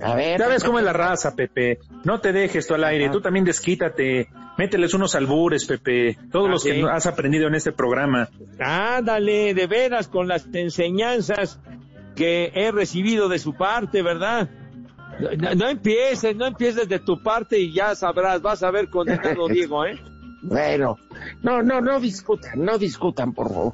[0.00, 0.38] A ver.
[0.38, 1.78] Ya ves cómo es la raza, Pepe.
[2.04, 4.28] No te dejes tú al aire, tú también desquítate.
[4.56, 6.16] Mételes unos albures, Pepe.
[6.32, 6.82] Todos Ah, los que sí.
[6.90, 8.28] has aprendido en este programa.
[8.58, 11.60] Ándale, de veras, con las enseñanzas
[12.14, 14.48] que he recibido de su parte, ¿verdad?
[15.20, 19.48] No, no empieces, no empieces de tu parte y ya sabrás, vas a ver condenado
[19.48, 19.98] Diego, ¿eh?
[20.42, 20.96] Bueno,
[21.42, 23.72] no, no, no discutan, no discutan, por favor.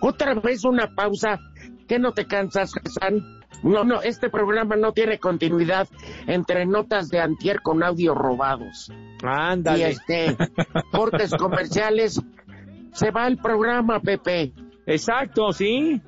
[0.00, 1.38] Otra vez una pausa.
[1.86, 3.40] ¿Qué no te cansas, Hassan?
[3.62, 5.88] No, no, este programa no tiene continuidad
[6.26, 8.90] entre notas de antier con audio robados.
[8.90, 9.90] Y Ándale.
[9.90, 10.36] este,
[10.92, 12.20] cortes comerciales.
[12.92, 14.52] Se va el programa, Pepe.
[14.86, 16.00] Exacto, sí.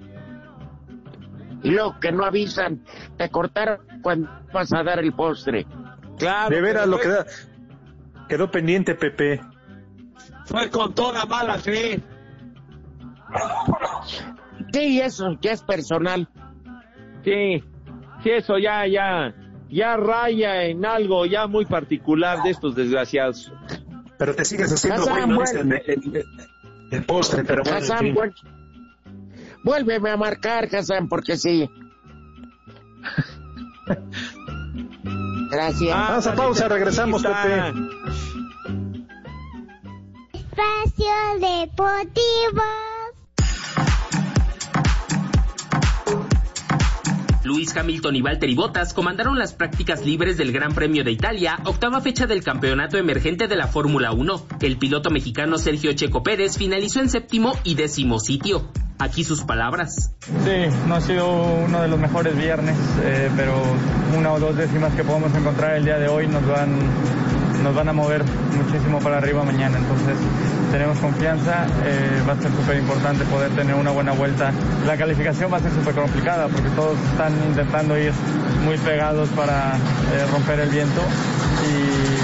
[1.63, 2.83] Y luego que no avisan,
[3.19, 5.67] te cortaron cuando vas a dar el postre.
[6.19, 6.55] Claro.
[6.55, 7.27] De veras, lo fue- queda,
[8.29, 9.41] quedó pendiente, Pepe.
[10.47, 12.01] Fue con toda mala fe.
[14.73, 16.29] Sí, eso ya es personal.
[17.25, 17.63] Sí,
[18.23, 19.35] sí, eso ya, ya,
[19.69, 23.53] ya raya en algo ya muy particular de estos desgraciados.
[24.19, 26.25] Pero te sigues haciendo bueno el, el-
[26.91, 28.15] el postre, pero bueno, en Hassan, fin.
[29.65, 31.69] Vuélveme a marcar, Hassan, porque sí.
[35.51, 35.91] Gracias.
[35.91, 37.23] Vamos a pausa, regresamos.
[37.23, 37.73] Pepe.
[40.33, 42.63] Espacio Deportivo.
[47.43, 52.01] Luis Hamilton y Valtteri Bottas comandaron las prácticas libres del Gran Premio de Italia, octava
[52.01, 54.47] fecha del campeonato emergente de la Fórmula 1.
[54.61, 58.71] El piloto mexicano Sergio Checo Pérez finalizó en séptimo y décimo sitio.
[59.01, 60.13] Aquí sus palabras.
[60.45, 61.27] Sí, no ha sido
[61.65, 63.55] uno de los mejores viernes, eh, pero
[64.17, 66.79] una o dos décimas que podemos encontrar el día de hoy nos van,
[67.63, 68.23] nos van a mover
[68.57, 69.79] muchísimo para arriba mañana.
[69.79, 70.19] Entonces
[70.71, 74.53] tenemos confianza, eh, va a ser súper importante poder tener una buena vuelta.
[74.87, 78.13] La calificación va a ser súper complicada porque todos están intentando ir
[78.67, 81.01] muy pegados para eh, romper el viento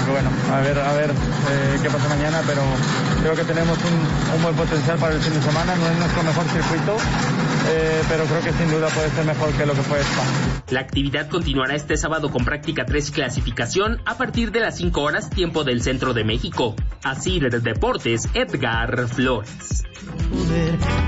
[0.07, 2.61] y bueno, a ver, a ver eh, qué pasa mañana, pero
[3.21, 6.23] creo que tenemos un, un buen potencial para el fin de semana, no es nuestro
[6.23, 6.97] mejor circuito,
[7.69, 10.23] eh, pero creo que sin duda puede ser mejor que lo que fue Spa.
[10.69, 15.01] La actividad continuará este sábado con práctica 3 y clasificación a partir de las 5
[15.01, 16.75] horas tiempo del centro de México.
[17.03, 19.83] Así de Deportes, Edgar Flores.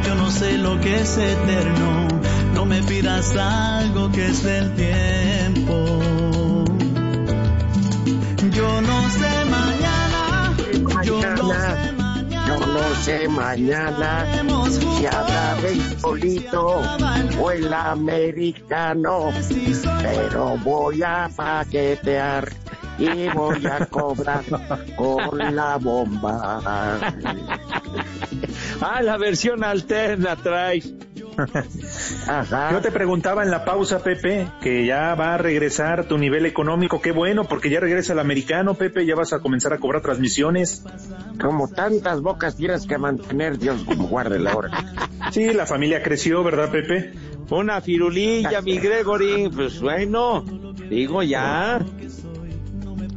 [0.05, 2.07] Yo no sé lo que es eterno.
[2.53, 6.08] No me pidas algo que es del tiempo.
[12.49, 14.25] Yo no sé mañana
[14.71, 16.81] si habrá beisbolito
[17.39, 19.29] o el americano,
[20.01, 22.49] pero voy a paquetear
[22.97, 24.43] y voy a cobrar
[24.95, 26.99] con la bomba.
[28.81, 30.37] Ah, la versión alterna
[32.71, 37.01] Yo te preguntaba en la pausa, Pepe, que ya va a regresar tu nivel económico.
[37.01, 40.83] Qué bueno, porque ya regresa el americano, Pepe, ya vas a comenzar a cobrar transmisiones.
[41.41, 44.69] Como tantas bocas tienes que mantener, Dios como guarde la hora.
[45.31, 47.13] Sí, la familia creció, ¿verdad, Pepe?
[47.49, 49.49] Una firulilla, mi Gregory.
[49.49, 50.43] Pues bueno,
[50.89, 51.79] digo ya.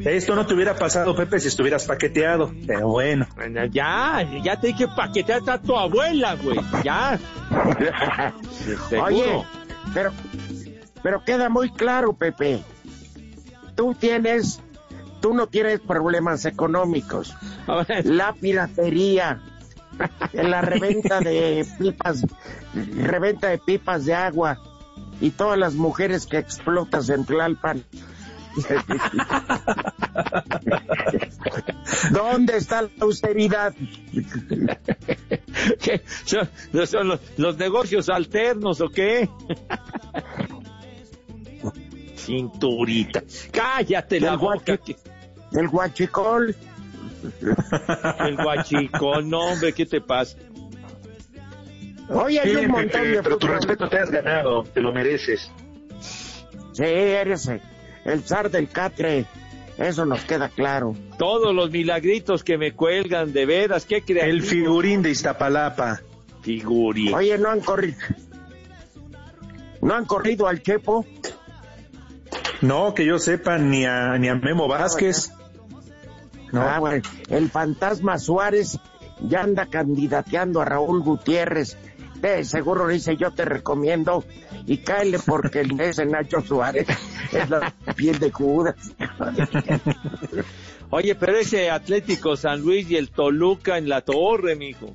[0.04, 2.52] Esto no te hubiera pasado, Pepe, si estuvieras paqueteado.
[2.66, 3.26] Pero bueno.
[3.70, 6.58] Ya, ya te dije paquetear a tu abuela, güey.
[6.82, 7.18] Ya.
[9.02, 9.44] Oye,
[9.94, 10.12] pero,
[11.02, 12.62] pero queda muy claro, Pepe.
[13.74, 14.60] Tú tienes,
[15.20, 17.34] tú no tienes problemas económicos.
[18.04, 19.40] La piratería,
[20.32, 22.24] la reventa de pipas,
[22.74, 24.58] reventa de pipas de agua
[25.20, 27.84] y todas las mujeres que explotas en Tlalpan.
[32.10, 33.74] ¿Dónde está la austeridad?
[35.80, 36.02] ¿Qué?
[36.24, 36.94] ¿Son, los,
[37.36, 39.28] los negocios alternos o qué?
[42.16, 43.22] Cinturita.
[43.50, 44.76] Cállate la El boca.
[44.78, 44.96] que-
[45.52, 46.54] El guachicol.
[48.20, 50.36] El guachicón, no, hombre, ¿qué te pasa?
[52.08, 55.50] Oye, hay un montón de pero tu respeto te has ganado, te lo mereces.
[56.72, 57.48] Sí, eres
[58.04, 59.26] el zar del catre.
[59.78, 60.94] Eso nos queda claro.
[61.18, 64.32] Todos los milagritos que me cuelgan, de veras, qué creativo.
[64.32, 66.00] El figurín de Iztapalapa.
[66.42, 67.14] Figurín.
[67.14, 67.98] Oye, no han corrido.
[69.80, 71.06] ¿No han corrido al Chepo?
[72.60, 75.32] No, que yo sepa, ni a, ni a Memo Vázquez.
[76.52, 76.62] No.
[76.62, 78.78] Ah, bueno, el fantasma Suárez
[79.20, 81.76] ya anda candidateando a Raúl Gutiérrez.
[82.22, 84.24] De seguro dice yo te recomiendo
[84.64, 86.86] y cáele porque el ese Nacho Suárez
[87.32, 88.76] es la piel de Judas.
[90.90, 94.94] Oye, pero ese Atlético San Luis y el Toluca en la torre, mijo.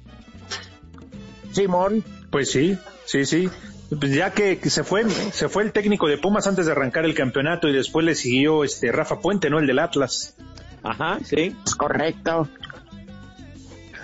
[1.51, 2.01] Simón.
[2.29, 3.49] Pues sí, sí, sí.
[3.89, 7.67] Ya que, se fue, se fue el técnico de Pumas antes de arrancar el campeonato
[7.67, 9.59] y después le siguió este Rafa Puente, ¿no?
[9.59, 10.37] El del Atlas.
[10.81, 11.53] Ajá, sí.
[11.65, 12.47] Es correcto.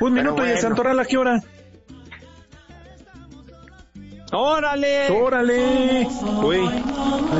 [0.02, 1.42] Un minuto y el Santoral a qué hora?
[4.34, 5.12] ¡Órale!
[5.12, 6.08] ¡Órale!
[6.44, 6.68] Uy.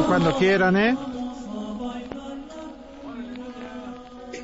[0.08, 0.98] Cuando quieran, ¿eh?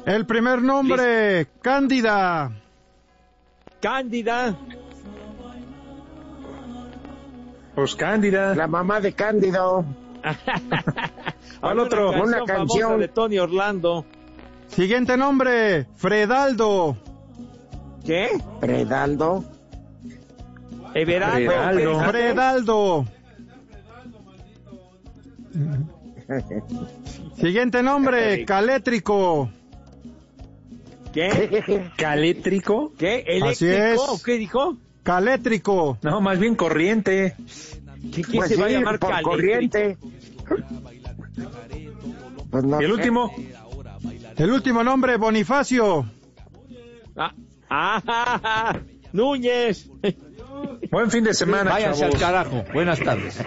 [0.06, 2.52] El primer nombre, Cándida.
[3.80, 4.56] Cándida.
[7.76, 8.56] Pues Cándida.
[8.56, 9.86] La mamá de Cándido.
[11.62, 12.12] Al otro.
[12.20, 14.06] Una canción de Tony Orlando.
[14.68, 16.97] Siguiente nombre, Fredaldo.
[18.04, 18.30] ¿Qué?
[18.60, 19.43] Fredaldo.
[20.94, 22.00] Everaldo.
[22.00, 22.10] Fredaldo.
[22.10, 23.06] Fredaldo.
[27.38, 29.50] Siguiente nombre, Calétrico.
[31.14, 31.90] ¿Qué?
[31.98, 32.94] ¿Calétrico?
[32.98, 33.26] ¿Qué?
[33.44, 34.00] Así es.
[34.24, 34.78] ¿Qué dijo?
[35.04, 35.98] Calétrico.
[36.04, 37.36] No, más bien corriente.
[38.14, 39.98] ¿Qué, quién Pues se va a llamar por corriente.
[42.52, 42.96] Pues no ¿Y el sé.
[42.96, 43.32] último?
[44.38, 46.06] El último nombre, Bonifacio.
[47.16, 47.34] Ah,
[47.70, 48.80] ah,
[49.14, 49.90] Núñez.
[50.91, 52.63] Buen fin de semana, Váyanse al carajo.
[52.73, 53.39] Buenas tardes.